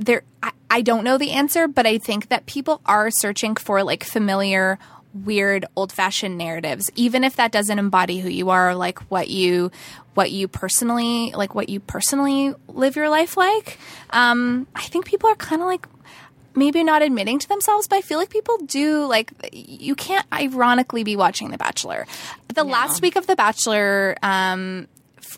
[0.00, 3.82] there I, I don't know the answer, but I think that people are searching for
[3.82, 4.78] like familiar
[5.12, 9.68] weird old-fashioned narratives even if that doesn't embody who you are like what you
[10.14, 13.76] what you personally like what you personally live your life like
[14.10, 15.84] um i think people are kind of like
[16.54, 21.04] maybe not admitting to themselves, but I feel like people do like you can't ironically
[21.04, 22.06] be watching The Bachelor.
[22.54, 24.88] The last week of The Bachelor um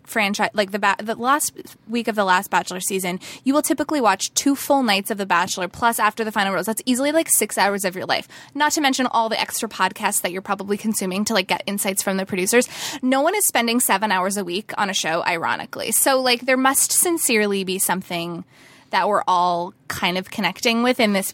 [0.04, 1.52] franchise like the ba- the last
[1.88, 5.26] week of the last bachelor season you will typically watch two full nights of the
[5.26, 6.66] bachelor plus after the final rose.
[6.66, 8.28] That's easily like 6 hours of your life.
[8.54, 12.02] Not to mention all the extra podcasts that you're probably consuming to like get insights
[12.02, 12.68] from the producers.
[13.02, 15.92] No one is spending 7 hours a week on a show ironically.
[15.92, 18.44] So like there must sincerely be something
[18.90, 21.32] that we're all kind of connecting with in this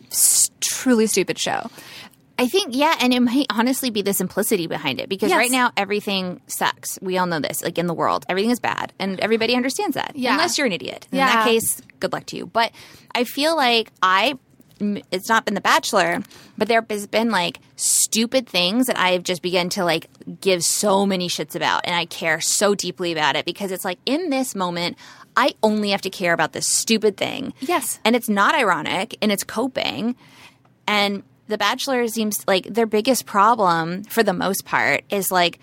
[0.60, 1.70] truly stupid show.
[2.40, 5.38] I think, yeah, and it might honestly be the simplicity behind it because Yes.
[5.38, 6.98] right now everything sucks.
[7.02, 7.62] We all know this.
[7.62, 10.12] Like in the world, everything is bad, and everybody understands that.
[10.14, 10.32] Yeah.
[10.32, 11.08] Unless you're an idiot.
[11.10, 11.26] In Yeah.
[11.34, 12.46] that case, good luck to you.
[12.46, 12.70] But
[13.12, 14.38] I feel like I,
[15.10, 16.22] it's not been The Bachelor,
[16.56, 20.06] but there has been like stupid things that I've just begun to like
[20.40, 23.98] give so many shits about, and I care so deeply about it because it's like
[24.06, 24.96] in this moment,
[25.36, 27.52] I only have to care about this stupid thing.
[27.60, 27.98] Yes.
[28.04, 30.14] and it's not ironic, and it's coping,
[30.86, 35.58] and The Bachelor seems like their biggest problem for the most part is like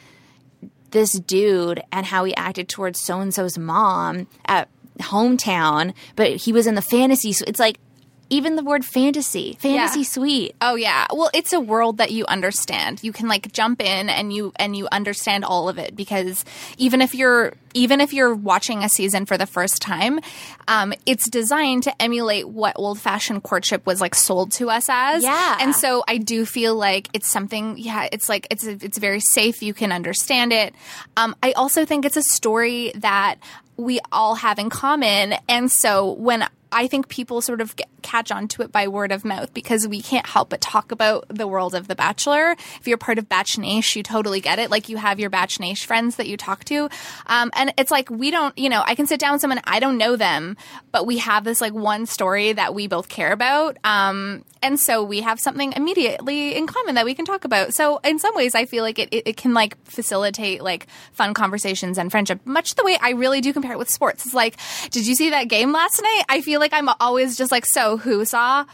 [0.91, 4.69] this dude and how he acted towards so and so's mom at
[4.99, 7.33] hometown, but he was in the fantasy.
[7.33, 7.79] So It's like
[8.29, 10.05] even the word fantasy, fantasy Yeah.
[10.05, 10.55] suite.
[10.61, 11.05] Oh yeah.
[11.13, 13.03] Well, it's a world that you understand.
[13.03, 16.43] You can like jump in and you and you understand all of it because
[16.77, 20.19] even if you're even if you're watching a season for the first time,
[20.67, 25.23] um, it's designed to emulate what old fashioned courtship was like sold to us as.
[25.23, 25.57] Yeah.
[25.59, 27.77] And so I do feel like it's something.
[27.77, 29.61] Yeah, it's like it's it's very safe.
[29.61, 30.73] You can understand it.
[31.15, 33.35] Um, I also think it's a story that
[33.77, 38.31] we all have in common, and so when I think people sort of get, catch
[38.31, 41.47] on to it by word of mouth because we can't help but talk about the
[41.47, 42.51] world of The Bachelor.
[42.79, 44.69] If you're part of Batch Nation, you totally get it.
[44.69, 46.89] Like you have your Batch Nation friends that you talk to.
[47.27, 49.79] Um, and it's like we don't, you know, I can sit down with someone, I
[49.79, 50.57] don't know them,
[50.91, 53.77] but we have this like one story that we both care about.
[53.83, 57.73] Um, and so we have something immediately in common that we can talk about.
[57.73, 61.33] So in some ways, I feel like it, it, it can like facilitate like fun
[61.33, 64.25] conversations and friendship, much the way I really do compare it with sports.
[64.25, 64.57] It's like,
[64.91, 66.23] did you see that game last night?
[66.29, 68.65] I feel like I'm always just like, so who saw?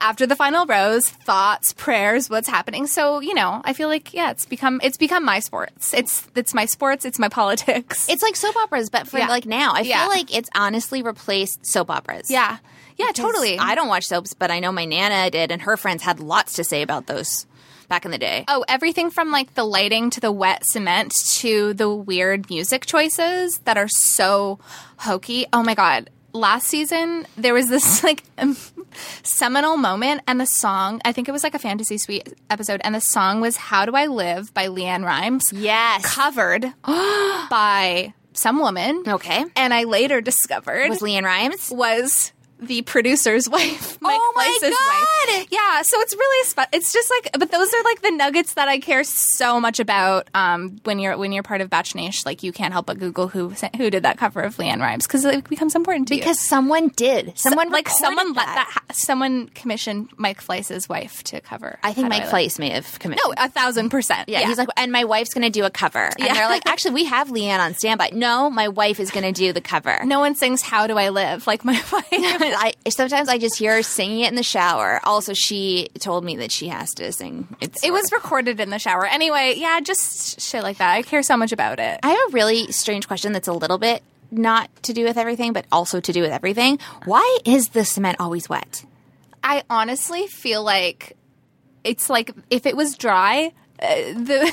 [0.00, 2.88] After the final rose, thoughts, prayers, what's happening.
[2.88, 5.94] So you know, I feel like yeah, it's become it's become my sports.
[5.94, 7.04] It's it's my sports.
[7.04, 8.08] It's my politics.
[8.08, 9.28] It's like soap operas, but for Yeah.
[9.28, 10.00] like now, I Yeah.
[10.00, 12.28] feel like it's honestly replaced soap operas.
[12.28, 12.58] yeah,
[12.96, 13.58] yeah, Because totally.
[13.58, 16.54] I don't watch soaps, but I know my nana did, and her friends had lots
[16.54, 17.46] to say about those
[17.88, 18.44] back in the day.
[18.48, 23.58] Oh, everything from like the lighting to the wet cement to the weird music choices
[23.64, 24.58] that are so
[24.98, 25.46] hokey.
[25.52, 26.10] Oh my god.
[26.32, 28.56] Last season, there was this like um,
[29.22, 32.92] seminal moment, and the song, I think it was like a Fantasy Suite episode, and
[32.94, 35.44] the song was How Do I Live by LeAnn Rimes.
[35.52, 36.04] Yes.
[36.04, 39.04] Covered by some woman.
[39.06, 39.44] Okay.
[39.56, 41.70] And I later discovered Was LeAnn Rimes?
[41.70, 45.38] was the producer's wife, Mike Oh my Fleiss' God!
[45.38, 45.48] wife.
[45.50, 48.68] Yeah, so it's really spe- it's just like, but those are like the nuggets that
[48.68, 50.28] I care so much about.
[50.34, 53.28] Um, when you're when you're part of Batch Nation, like you can't help but Google
[53.28, 56.20] who sent- who did that cover of LeAnn Rimes because it becomes important to you.
[56.20, 57.36] Because someone did.
[57.38, 61.78] Someone like recorded someone let that ha- someone commissioned Mike Fleiss' wife to cover.
[61.82, 62.24] I think Mike.
[62.24, 63.22] Fleiss may have committed.
[63.26, 64.28] No, a thousand percent.
[64.28, 65.98] Yeah, he's like, and my wife's going to do a cover.
[66.04, 66.34] And Yeah.
[66.34, 68.10] they're like, actually, we have LeAnn on standby.
[68.12, 70.00] No, my wife is going to do the cover.
[70.04, 72.53] no one sings "How Do I Live" like my wife.
[72.56, 75.00] I, sometimes I just hear her singing it in the shower.
[75.04, 77.48] Also, she told me that she has to sing.
[77.60, 79.06] It's It was recorded in the shower.
[79.06, 80.92] Anyway, yeah, just shit like that.
[80.92, 82.00] I care so much about it.
[82.02, 85.52] I have a really strange question that's a little bit not to do with everything,
[85.52, 86.78] but also to do with everything.
[87.04, 88.84] Why is the cement always wet?
[89.42, 91.16] I honestly feel like
[91.84, 94.52] it's like if it was dry, uh, the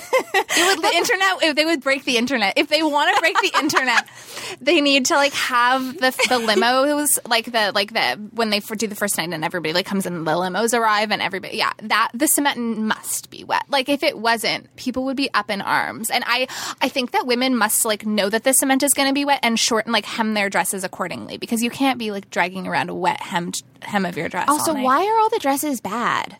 [0.82, 2.54] the internet if they would break the internet.
[2.58, 4.08] If they want to break the internet,
[4.62, 8.88] they need to like have the the limos like the like the when they do
[8.88, 12.10] the first night and everybody like comes in the limos arrive and everybody yeah that
[12.14, 13.64] the cement must be wet.
[13.70, 16.10] Like if it wasn't, people would be up in arms.
[16.10, 16.48] And I
[16.82, 19.40] I think that women must like know that the cement is going to be wet
[19.44, 22.96] and shorten like hem their dresses accordingly because you can't be like dragging around a
[22.96, 24.46] wet hemmed hem of your dress.
[24.48, 26.38] all Also, why are all the dresses bad?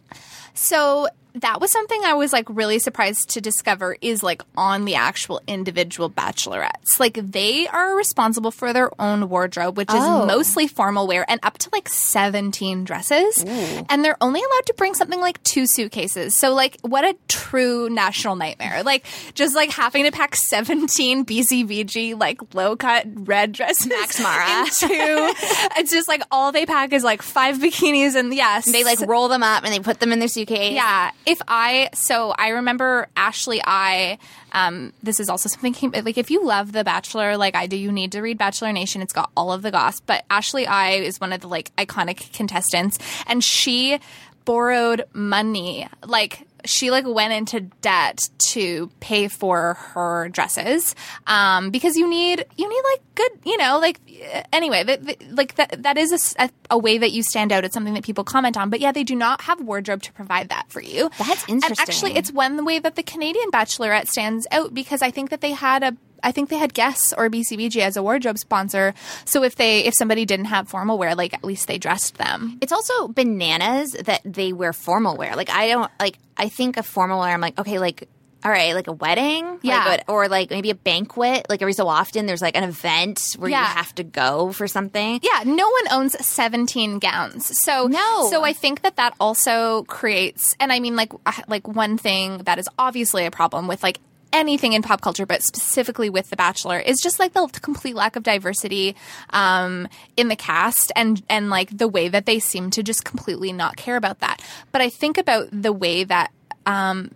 [0.54, 4.96] So that was something I was like really surprised to discover is like on the
[4.96, 7.00] actual individual bachelorettes.
[7.00, 10.22] Like they are responsible for their own wardrobe, which Oh.
[10.24, 13.44] is mostly formal wear and up to like 17 dresses.
[13.46, 16.38] And they're only allowed to bring something like two suitcases.
[16.40, 18.84] So like what a true national nightmare.
[18.84, 23.88] Like just like having to pack 17 BCBG like low cut red dresses.
[23.88, 24.60] Max Mara.
[24.66, 24.76] into-
[25.78, 28.70] it's just like all they pack is like five bikinis and yes.
[28.72, 30.74] They like roll them up and they put them in their suitcase.
[30.74, 31.12] Yeah.
[31.26, 34.18] If I so I remember Ashley I
[34.52, 37.78] um this is also something came like if you love The Bachelor like I do
[37.78, 39.02] you need to read Bachelor Nation.
[39.02, 42.34] It's got all of the goss but Ashley I is one of the like iconic
[42.34, 42.98] contestants.
[43.28, 44.00] And she
[44.46, 48.20] borrowed money like she like went into debt
[48.50, 50.96] to pay for her dresses
[51.28, 54.00] um, because you need you need like good you know like
[54.34, 56.36] uh, anyway th- th- like that that is
[56.70, 59.04] a way that you stand out it's something that people comment on but yeah they
[59.04, 61.78] do not have wardrobe to provide that for you That's and interesting.
[61.80, 65.52] actually it's one way that the Canadian Bachelorette stands out because I think that they
[65.52, 68.94] had a I think they had Guess or BCBG as a wardrobe sponsor.
[69.26, 72.58] So if they if somebody didn't have formal wear, like at least they dressed them.
[72.62, 75.36] It's also bananas that they wear formal wear.
[75.36, 76.18] Like I don't like.
[76.38, 77.34] I think of formal wear.
[77.34, 78.08] I'm like, okay, like
[78.44, 79.84] all right, like a wedding, Yeah.
[79.86, 81.46] but- or like maybe a banquet.
[81.48, 85.20] Like every so often, there's like an event where you have to go for something.
[85.22, 87.52] Yeah, no one owns 17 gowns.
[87.64, 88.30] So No.
[88.32, 92.40] So I think that that also creates and I mean like uh, like one thing
[92.46, 94.00] that is obviously a problem with like
[94.34, 98.16] anything in pop culture but specifically with the bachelor is just like the complete lack
[98.16, 98.96] of diversity
[99.32, 103.52] um, in the cast and and like the way that they seem to just completely
[103.52, 104.42] not care about that.
[104.72, 106.32] But i think about the way that
[106.66, 107.12] um,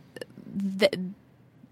[0.46, 0.90] the,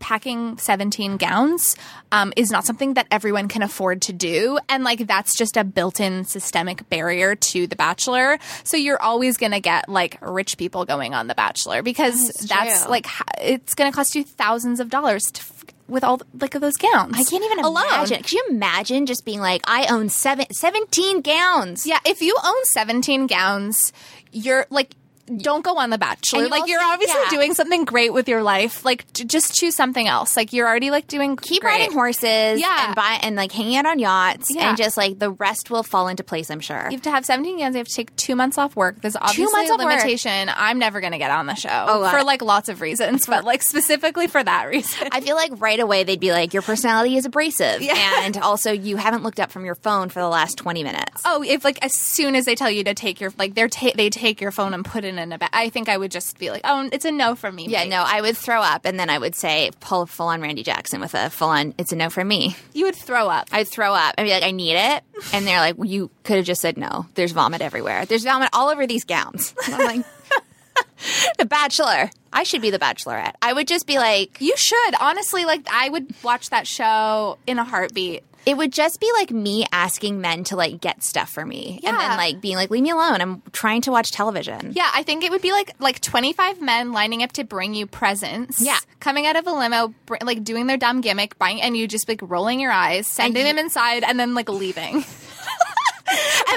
[0.03, 1.77] packing 17 gowns
[2.11, 4.59] um, is not something that everyone can afford to do.
[4.67, 8.37] And like that's just a built in systemic barrier to The Bachelor.
[8.65, 12.81] So you're always going to get like rich people going on The Bachelor because that's,
[12.83, 12.91] true.
[12.91, 13.07] like,
[13.39, 15.43] it's going to cost you thousands of dollars to.
[15.85, 17.83] With all like of those gowns, I can't even alone.
[17.85, 18.23] imagine.
[18.23, 21.85] Could you imagine just being like, I own seven, 17 gowns?
[21.85, 23.91] Yeah, if you own 17 gowns,
[24.31, 24.95] you're like
[25.37, 26.43] don't go on the bachelor.
[26.43, 27.29] You Like you're obviously yeah.
[27.29, 28.83] doing something great with your life.
[28.83, 30.35] Like j- just choose something else.
[30.35, 31.71] Like you're already like doing Keep great.
[31.71, 32.87] riding horses, Yeah.
[32.87, 34.69] and buy and like hanging out on yachts, Yeah.
[34.69, 36.49] and just like the rest will fall into place.
[36.49, 36.85] I'm sure.
[36.89, 39.01] You have to have 17 years You have to take two months off work.
[39.01, 39.87] There's obviously two months a off work.
[39.89, 40.49] limitation.
[40.55, 42.11] I'm never going to get on the show oh, God.
[42.17, 45.07] for like lots of reasons, but like specifically for that reason.
[45.11, 48.97] I feel like right away they'd be like, your personality is abrasive, and also you
[48.97, 51.21] haven't looked up from your phone for the last 20 minutes.
[51.25, 53.91] Oh, if like as soon as they tell you to take your like they're ta-
[53.95, 56.37] they take your phone and put it in a bag, I think I would just
[56.39, 57.67] be like, oh, it's a no from me.
[57.67, 57.89] Yeah, mate.
[57.89, 61.01] no, I would throw up, and then I would say, pull full on Randy Jackson
[61.01, 62.55] with a full on, it's a no for me.
[62.73, 63.49] you would throw up.
[63.51, 64.15] I'd throw up.
[64.17, 65.03] I'd be like, I need it.
[65.33, 67.05] And they're like, well, you could have just said no.
[67.15, 68.05] There's vomit everywhere.
[68.05, 69.55] There's vomit all over these gowns.
[69.65, 70.05] And I'm like,
[71.37, 72.09] The Bachelor.
[72.31, 73.33] I should be the Bachelorette.
[73.41, 75.67] I would just be like, You should honestly like.
[75.71, 78.23] I would watch that show in a heartbeat.
[78.45, 81.79] It would just be like me asking men to like get stuff for me.
[81.83, 83.21] And then like being like, leave me alone.
[83.21, 84.73] I'm trying to watch television.
[84.75, 87.87] Yeah, I think it would be like like 25 men lining up to bring you
[87.87, 88.61] presents.
[88.61, 88.77] Yeah.
[88.99, 92.07] Coming out of a limo, br- like doing their dumb gimmick, buying, and you just
[92.09, 94.95] like rolling your eyes, sending you- them inside, and then like leaving.
[94.95, 95.03] and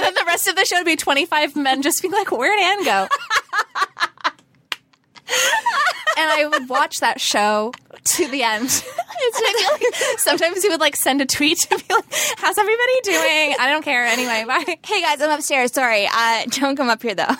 [0.02, 2.84] then the rest of the show would be 25 men just being like, where'd Anne
[2.84, 3.08] go?
[6.16, 7.72] and I would watch that show
[8.04, 8.84] to the end.
[9.18, 12.04] It's I like sometimes he would like send a tweet to be like,
[12.36, 14.44] "How's everybody doing?" I don't care anyway.
[14.46, 14.76] Bye.
[14.86, 15.72] Hey guys, I'm upstairs.
[15.72, 16.06] Sorry.
[16.06, 17.24] Uh, don't come up here though.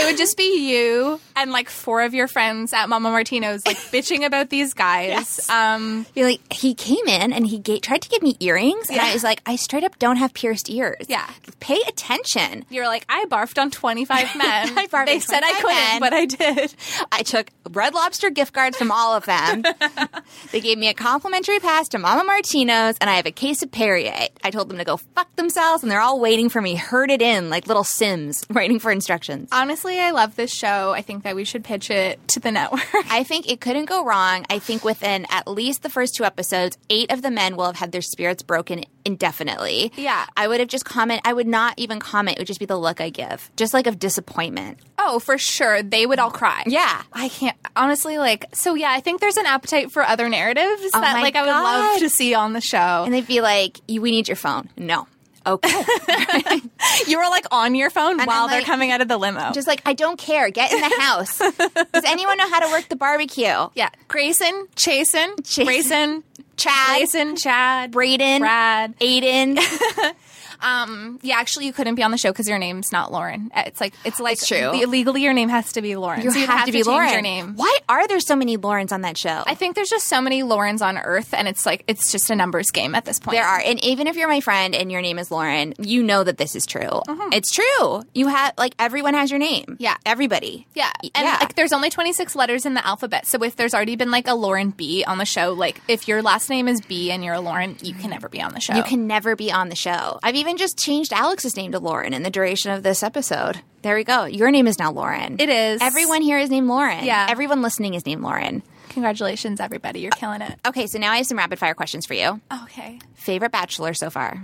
[0.00, 3.76] It would just be you and like four of your friends at Mama Martino's, like
[3.76, 5.08] bitching about these guys.
[5.10, 5.50] Yes.
[5.50, 8.88] Um, You're like, he came in and he ga- tried to give me earrings.
[8.88, 9.12] And I Yeah.
[9.12, 11.04] was like, I straight up don't have pierced ears.
[11.08, 11.28] Yeah.
[11.60, 12.64] Pay attention.
[12.70, 14.78] you're like, I barfed on 25 men.
[14.78, 16.00] I barfed they said I couldn't, men.
[16.00, 16.74] but I did.
[17.12, 19.62] I took Red Lobster gift cards from all of them.
[20.50, 23.70] they gave me a complimentary pass to Mama Martino's, and I have a case of
[23.70, 24.26] Perrier.
[24.42, 27.48] I told them to go fuck themselves, and they're all waiting for me, herded in
[27.48, 29.50] like little Sims, waiting for instructions.
[29.52, 30.90] Honestly, I love this show.
[30.90, 32.82] I think that we should pitch it to the network.
[33.08, 34.46] I think it couldn't go wrong.
[34.50, 37.76] I think within at least the first two episodes, eight of the men will have
[37.76, 39.92] had their spirits broken indefinitely.
[39.94, 40.26] Yeah.
[40.36, 41.20] I would have just comment.
[41.24, 42.36] I would not even comment.
[42.38, 44.80] It would just be the look I give, just like of disappointment.
[44.98, 45.82] oh, for sure.
[45.84, 46.64] They would all cry.
[46.66, 47.02] Yeah.
[47.12, 51.00] I can't honestly like so yeah, I think there's an appetite for other narratives Oh
[51.00, 53.04] that like I would love to see on the show.
[53.04, 55.06] And they'd be like, "We need your phone." No.
[55.44, 55.68] Okay.
[57.06, 59.50] you were like on your phone And while I'm they're coming out of the limo.
[59.52, 60.50] Just like, I don't care.
[60.50, 61.38] Get in the house.
[61.92, 63.68] Does anyone know how to work the barbecue?
[63.74, 65.64] yeah, Grayson, Chasen, Chasen.
[65.64, 66.24] Grayson,
[66.56, 68.96] Chad, Grayson, Chad, Braden, Brad.
[69.00, 69.58] Aiden.
[70.62, 73.50] Um, yeah, actually, you couldn't be on the show because your name's not Lauren.
[73.54, 74.70] Uh, It's like it's like It's true.
[74.70, 76.22] Legally, your name has to be Lauren.
[76.22, 77.12] You So you'd have, to be change Lauren.
[77.12, 77.54] Your name.
[77.56, 79.42] Why are there so many Laurens on that show?
[79.46, 82.36] I think there's just so many Laurens on Earth, and it's like it's just a
[82.36, 83.36] numbers game at this point.
[83.36, 86.24] There are, and even if you're my friend and your name is Lauren, you know
[86.24, 87.02] that this is true.
[87.32, 88.02] It's true.
[88.14, 89.76] You have like everyone has your name.
[89.78, 89.96] Yeah.
[90.06, 90.66] everybody.
[90.74, 91.38] Yeah, and yeah.
[91.40, 93.26] like there's only 26 letters in the alphabet.
[93.26, 96.22] So if there's already been like a Lauren B on the show, like if your
[96.22, 98.74] last name is B and you're a Lauren, you can never be on the show.
[98.74, 100.18] You can never be on the show.
[100.22, 103.60] I've even just changed Alex's name to Lauren in the duration of this episode.
[103.82, 104.24] There we go.
[104.24, 105.36] Your name is now Lauren.
[105.40, 105.80] It is.
[105.82, 107.04] Everyone here is named Lauren.
[107.04, 107.26] Yeah.
[107.28, 108.62] Everyone listening is named Lauren.
[108.90, 110.00] Congratulations, everybody!
[110.00, 110.58] You're killing it.
[110.66, 112.40] Okay, so now I have some rapid fire questions for you.
[112.64, 112.98] Okay.
[113.14, 114.42] Favorite bachelor so far?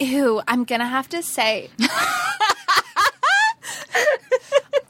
[0.00, 1.70] Ew, I'm gonna have to say.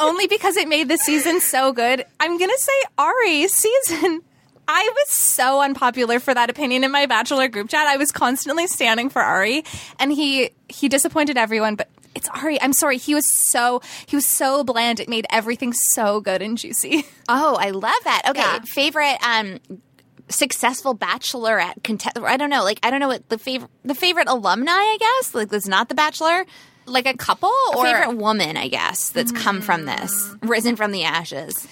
[0.00, 2.04] Only because it made the season so good.
[2.18, 4.22] I'm gonna say Arie's season.
[4.68, 7.86] I was so unpopular for that opinion in my bachelor group chat.
[7.86, 9.64] I was constantly standing for Arie,
[9.98, 11.76] and he he disappointed everyone.
[11.76, 12.60] But it's Arie.
[12.60, 12.96] I'm sorry.
[12.98, 15.00] He was so he was so bland.
[15.00, 17.04] It made everything so good and juicy.
[17.28, 18.22] Oh, I love that.
[18.28, 18.60] Okay, Yeah.
[18.64, 19.58] favorite um
[20.28, 22.16] successful bachelorette contest.
[22.18, 22.64] I don't know.
[22.64, 24.72] Like I don't know what the favorite the favorite alumni.
[24.72, 26.44] I guess like that's not the bachelor.
[26.88, 30.92] Like a couple A or favorite woman, I guess, that's come from this, risen from
[30.92, 31.66] the ashes.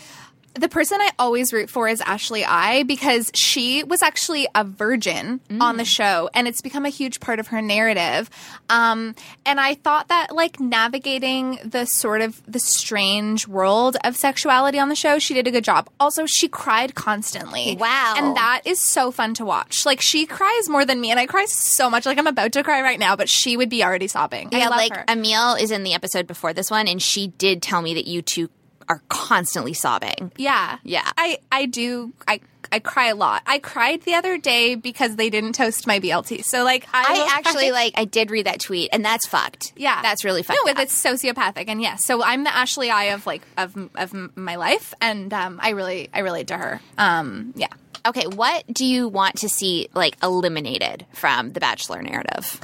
[0.55, 5.41] The person I always root for is Ashley I because she was actually a virgin
[5.61, 8.31] on the show and it's become a huge part of her narrative.
[8.71, 14.79] Um, and I thought that like navigating the sort of the strange world of sexuality
[14.79, 15.89] on the show, she did a good job.
[15.99, 17.77] Also, she cried constantly.
[17.79, 18.15] Wow.
[18.17, 19.85] And that is so fun to watch.
[19.85, 22.07] Like she cries more than me and I cry so much.
[22.07, 24.51] Like I'm about to cry right now, but she would be already sobbing.
[24.53, 25.05] I Yeah, like her.
[25.09, 28.23] Emil is in the episode before this one, and she did tell me that you
[28.23, 28.51] two
[28.89, 30.33] are constantly sobbing.
[30.37, 30.79] Yeah.
[30.83, 31.11] Yeah.
[31.17, 32.13] I, I do.
[32.27, 32.41] I,
[32.73, 33.43] I cry a lot.
[33.47, 36.45] I cried the other day because they didn't toast my BLT.
[36.45, 37.95] So, like, I, I actually like.
[37.97, 39.73] I did read that tweet, and that's fucked.
[39.77, 40.03] Yeah.
[40.03, 40.59] that's really fucked.
[40.65, 40.79] No, up.
[40.79, 41.67] it's sociopathic.
[41.69, 44.93] And yes, so I'm the Ashley I of, like, of, of my life.
[45.01, 46.81] And um, I really, I relate to her.
[46.99, 47.69] Um, yeah.
[48.07, 48.27] okay.
[48.27, 52.61] What do you want to see like eliminated from the Bachelor narrative?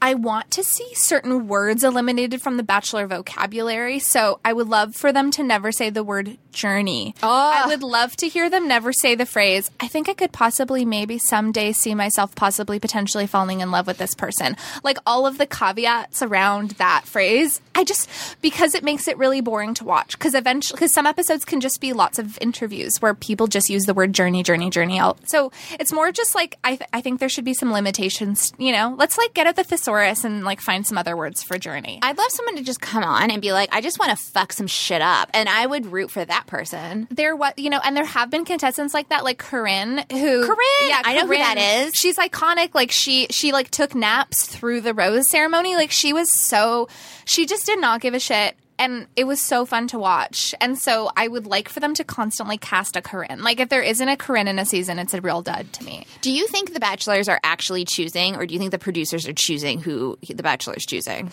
[0.00, 3.98] I want to see certain words eliminated from the Bachelor vocabulary.
[3.98, 7.14] So I would love for them to never say the word journey.
[7.22, 7.68] I ah.
[7.68, 11.18] would love to hear them never say the phrase, I think I could possibly, maybe
[11.18, 14.56] someday see myself possibly potentially falling in love with this person.
[14.82, 17.60] Like all of the caveats around that phrase.
[17.74, 18.08] I just,
[18.40, 20.18] because it makes it really boring to watch.
[20.18, 23.84] Because eventually, because some episodes can just be lots of interviews where people just use
[23.84, 25.00] the word journey, journey, journey.
[25.26, 28.72] So it's more just like, I, th- I think there should be some limitations, you
[28.72, 28.94] know?
[28.98, 31.98] Let's like get at the thesaurus and like find some other words for journey.
[32.02, 34.52] I'd love someone to just come on and be like, I just want to fuck
[34.52, 37.06] some shit up, and I would root for that person.
[37.10, 40.88] there what you know and there have been contestants like that like corinne who Corinne!
[40.88, 41.94] yeah I know who that is.
[41.94, 46.32] she's iconic like she she like took naps through the rose ceremony like she was
[46.34, 46.88] so
[47.24, 50.54] she just did not give a shit and it was so fun to watch.
[50.60, 53.42] And so i would like for them to constantly cast a corinne.
[53.42, 56.06] Like if there isn't a corinne in a season it's a real dud to me.
[56.20, 59.32] Do you think the Bachelors are actually choosing, or do you think the producers are
[59.32, 61.30] choosing who the Bachelor's choosing?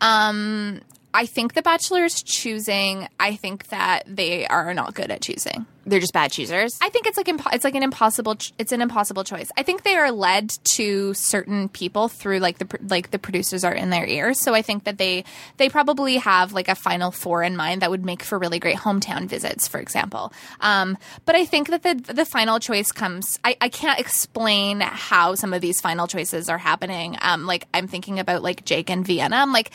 [0.00, 0.80] um
[1.14, 6.00] i think the bachelor's choosing i think that they are not good at choosing They're
[6.00, 6.72] just bad choosers.
[6.80, 9.50] I think it's like impo- it's like an impossible ch- it's an impossible choice.
[9.60, 13.64] I think they are led to certain people through like the pr- like the producers
[13.64, 14.40] are in their ears.
[14.40, 15.24] So I think that they
[15.58, 18.78] they probably have like a final four in mind that would make for really great
[18.78, 20.32] hometown visits, for example.
[20.62, 20.96] Um,
[21.26, 23.38] but I think that the the final choice comes.
[23.44, 27.18] I, I can't explain how some of these final choices are happening.
[27.20, 29.36] Um, like I'm thinking about like Jake and Vienna.
[29.36, 29.70] I'm like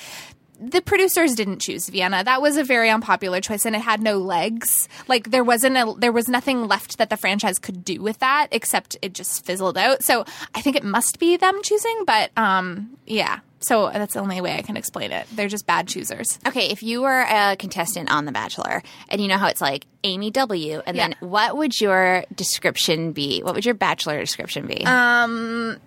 [0.59, 2.23] the producers didn't choose Vienna.
[2.23, 4.89] That was a very unpopular choice and it had no legs.
[5.07, 8.47] Like there wasn't a there was nothing left that the franchise could do with that
[8.51, 10.03] except it just fizzled out.
[10.03, 13.39] So I think it must be them choosing, but um yeah.
[13.61, 15.27] So that's the only way I can explain it.
[15.33, 16.39] They're just bad choosers.
[16.47, 19.85] Okay, if you were a contestant on The Bachelor, and you know how it's like
[20.05, 23.41] Amy W, and then what would your description be?
[23.41, 24.85] What would your Bachelor description be?
[24.85, 25.77] Um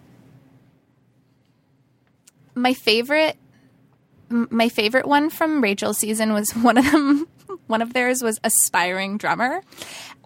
[2.55, 3.37] my favorite
[4.33, 7.26] my favorite one from Rachel's season was one of them
[7.66, 9.62] one of theirs was aspiring drummer.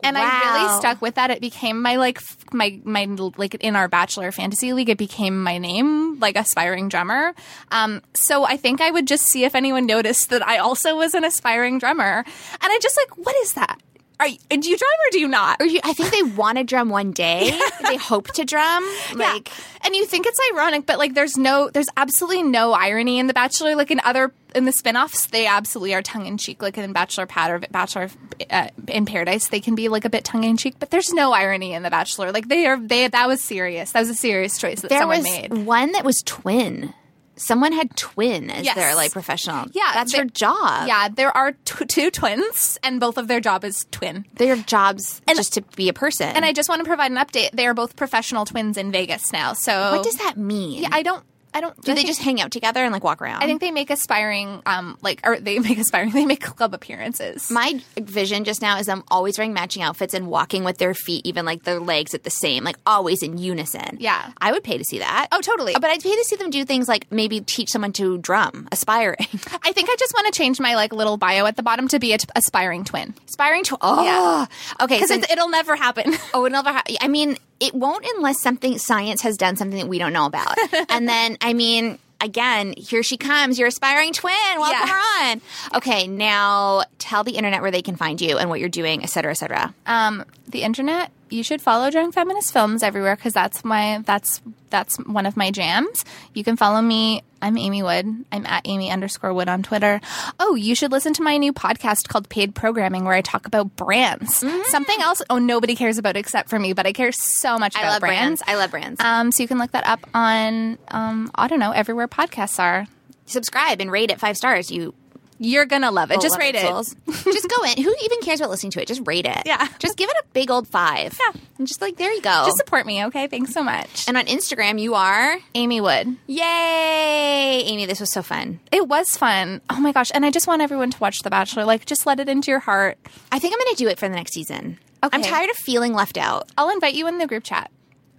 [0.02, 1.30] And I really stuck with that.
[1.30, 2.20] It became my like
[2.52, 3.04] my my
[3.36, 7.34] like in our bachelor fantasy league it became my name, like aspiring drummer.
[7.70, 11.14] Um so I think I would just see if anyone noticed that I also was
[11.14, 12.24] an aspiring drummer.
[12.24, 12.26] And
[12.62, 13.78] I just like what is that?
[14.18, 15.60] Are you, do you drum or do you not?
[15.60, 17.58] You, I think they want to drum one day.
[17.82, 18.82] they hope to drum.
[19.14, 19.64] Like, yeah.
[19.84, 23.34] and you think it's ironic, but like, there's no, there's absolutely no irony in The
[23.34, 23.74] Bachelor.
[23.76, 26.62] Like in other in the spin-offs, they absolutely are tongue in cheek.
[26.62, 28.08] Like in Bachelor Pad or Bachelor
[28.50, 31.32] uh, in Paradise, they can be like a bit tongue in cheek, but there's no
[31.32, 32.32] irony in The Bachelor.
[32.32, 33.92] Like they are, they that was serious.
[33.92, 35.52] That was a serious choice that there someone was made.
[35.52, 36.94] one that was twin.
[37.36, 38.74] Someone had twin as Yes.
[38.74, 39.66] their like professional.
[39.72, 40.88] Yeah, that's they- their job.
[40.88, 44.24] Yeah, there are t- two twins, and both of their job is twin.
[44.34, 46.28] their jobs and, just to be a person.
[46.30, 47.50] And I just want to provide an update.
[47.52, 49.52] They are both professional twins in Vegas now.
[49.52, 50.82] So what does that mean?
[50.82, 51.22] Yeah, I don't.
[51.56, 51.74] I don't.
[51.80, 53.42] Do I they think- just hang out together and like walk around?
[53.42, 56.10] I think they make aspiring, um, like, or they make aspiring.
[56.10, 57.50] They make club appearances.
[57.50, 61.24] my vision just now is them always wearing matching outfits and walking with their feet,
[61.26, 63.96] even like their legs at the same, like always in unison.
[63.98, 64.32] Yeah.
[64.40, 65.28] I would pay to see that.
[65.32, 65.72] Oh, totally.
[65.74, 69.16] But I'd pay to see them do things like maybe teach someone to drum, aspiring,
[69.62, 71.98] I think I just want to change my like little bio at the bottom to
[71.98, 73.78] be a t- aspiring twin aspiring to.
[73.80, 74.84] Oh, Yeah.
[74.84, 74.96] okay.
[75.00, 76.14] because So, it'll never happen.
[76.34, 76.70] oh, it'll never.
[76.72, 80.26] Ha- I mean, it won't unless something science has done something that we don't know
[80.26, 80.56] about,
[80.90, 81.98] and then I mean.
[82.18, 84.32] Again, here she comes, your aspiring twin.
[84.56, 84.94] Welcome Yeah.
[84.94, 85.40] her on.
[85.74, 89.10] Okay, now tell the internet where they can find you and what you're doing, et
[89.10, 89.74] cetera, et cetera.
[89.84, 91.10] um, the internet.
[91.28, 94.40] You should follow Drunk Feminist Films everywhere because that's my that's
[94.70, 96.06] that's one of my jams.
[96.32, 97.22] You can follow me.
[97.46, 98.24] I'm Amy Wood.
[98.32, 100.00] I'm at Amy underscore Wood on Twitter.
[100.40, 103.76] Oh, you should listen to my new podcast called Paid Programming where I talk about
[103.76, 104.44] brands.
[104.64, 105.22] Something else.
[105.30, 108.00] Oh, nobody cares about except for me, but I care so much about I love
[108.00, 108.42] brands.
[108.48, 109.00] I love brands.
[109.00, 112.88] Um, so you can look that up on um, I don't know everywhere podcasts are.
[113.26, 114.72] Subscribe and rate it five stars.
[114.72, 114.92] You
[115.38, 116.20] You're gonna love it.
[116.20, 116.62] Just rate it.
[116.64, 117.82] just go in.
[117.82, 118.88] Who even cares about listening to it?
[118.88, 119.42] Just rate it.
[119.44, 119.68] Yeah.
[119.78, 121.18] Just give it a big old five.
[121.20, 121.40] Yeah.
[121.58, 122.44] And just like there you go.
[122.46, 123.26] Just support me, okay?
[123.26, 124.06] Thanks so much.
[124.08, 126.16] and on Instagram, you are Amy Wood.
[126.26, 127.86] yay, Amy.
[127.86, 128.60] This was so fun.
[128.72, 129.60] It was fun.
[129.70, 130.10] Oh my gosh.
[130.14, 131.64] And I just want everyone to watch The Bachelor.
[131.64, 132.98] Like, just let it into your heart.
[133.30, 134.78] I think I'm going to do it for the next season.
[135.04, 135.16] Okay.
[135.16, 136.50] I'm tired of feeling left out.
[136.56, 137.70] I'll invite you in the group chat.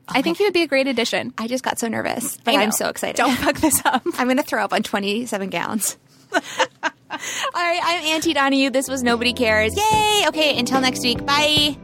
[0.09, 1.33] Oh I think you would be a great addition.
[1.37, 2.55] I just got so nervous, but.
[2.55, 3.17] I'm so excited.
[3.17, 4.03] Don't fuck this up.
[4.17, 5.97] I'm going to throw up on 27 gowns.
[7.09, 7.17] All
[7.55, 8.33] right, I'm Anne T.
[8.33, 8.69] Donahue.
[8.69, 9.77] This was Nobody Cares.
[9.77, 10.25] Yay!
[10.27, 11.25] Okay, until next week.
[11.25, 11.77] Bye.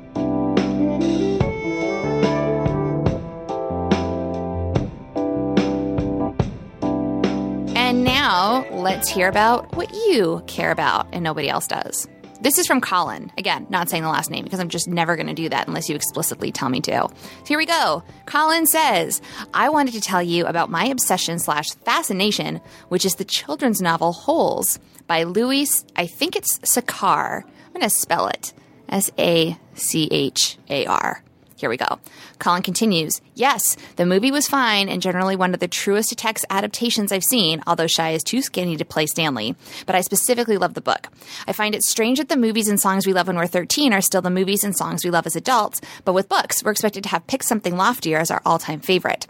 [7.75, 12.07] And now let's hear about what you care about and nobody else does.
[12.41, 13.31] This is from Colin.
[13.37, 15.87] Again, not saying the last name because I'm just never going to do that unless
[15.87, 16.91] you explicitly tell me to.
[16.91, 17.13] So
[17.47, 18.03] here we go.
[18.25, 19.21] Colin says,
[19.53, 22.59] I wanted to tell you about my obsession slash fascination,
[22.89, 24.77] which is the children's novel Holes
[25.07, 27.43] by Louis, I think it's Sachar.
[27.43, 28.53] I'm going to spell it
[28.89, 31.23] S A C H A R.
[31.55, 31.99] Here we go.
[32.39, 36.45] Colin continues Yes, the movie was fine and generally one of the truest to text
[36.49, 39.55] adaptations I've seen, although Shia is too skinny to play Stanley.
[39.85, 41.07] But I specifically love the book.
[41.47, 44.01] I find it strange that the movies and songs we love when we're 13 are
[44.01, 47.09] still the movies and songs we love as adults, but with books, we're expected to
[47.09, 49.25] have picked something loftier as our all time favorite.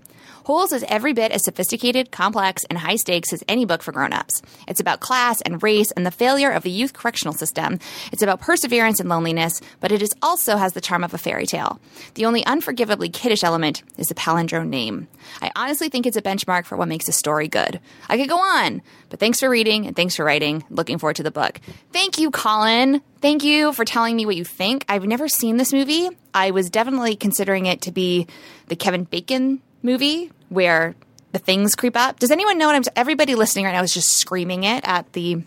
[0.45, 4.41] Holes is every bit as sophisticated, complex, and high stakes as any book for grown-ups.
[4.67, 7.79] It's about class and race and the failure of the youth correctional system.
[8.11, 11.45] It's about perseverance and loneliness, but it is also has the charm of a fairy
[11.45, 11.79] tale.
[12.15, 15.07] The only unforgivably kiddish element is the palindrome name.
[15.41, 17.79] I honestly think it's a benchmark for what makes a story good.
[18.09, 20.65] I could go on, but thanks for reading and thanks for writing.
[20.69, 21.61] Looking forward to the book.
[21.93, 23.01] Thank you, Colin.
[23.21, 24.83] Thank you for telling me what you think.
[24.89, 26.09] I've never seen this movie.
[26.33, 28.27] I was definitely considering it to be
[28.67, 30.95] the Kevin Bacon movie where
[31.33, 32.19] the things creep up.
[32.19, 32.83] Does anyone know what I'm?
[32.95, 35.43] Everybody listening right now is just screaming it at the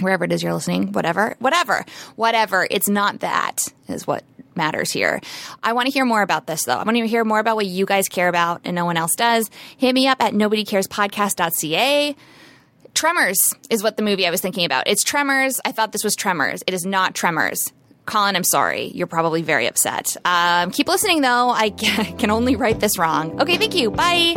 [0.00, 0.92] wherever it is you're listening.
[0.92, 1.84] Whatever, whatever,
[2.16, 2.66] whatever.
[2.70, 4.24] It's not that is what
[4.54, 5.20] matters here.
[5.62, 6.78] I want to hear more about this though.
[6.78, 9.14] I want to hear more about what you guys care about and no one else
[9.14, 9.50] does.
[9.76, 12.16] Hit me up at nobodycarespodcast.ca.
[12.94, 14.84] Tremors is what the movie I was thinking about.
[14.86, 15.60] It's Tremors.
[15.64, 16.62] I thought this was Tremors.
[16.66, 17.72] It is not Tremors.
[18.06, 18.90] Colin, I'm sorry.
[18.94, 20.16] You're probably very upset.
[20.24, 21.50] Um, keep listening, though.
[21.50, 21.70] I
[22.18, 23.40] can only write this wrong.
[23.40, 23.90] Okay, thank you.
[23.90, 24.36] Bye.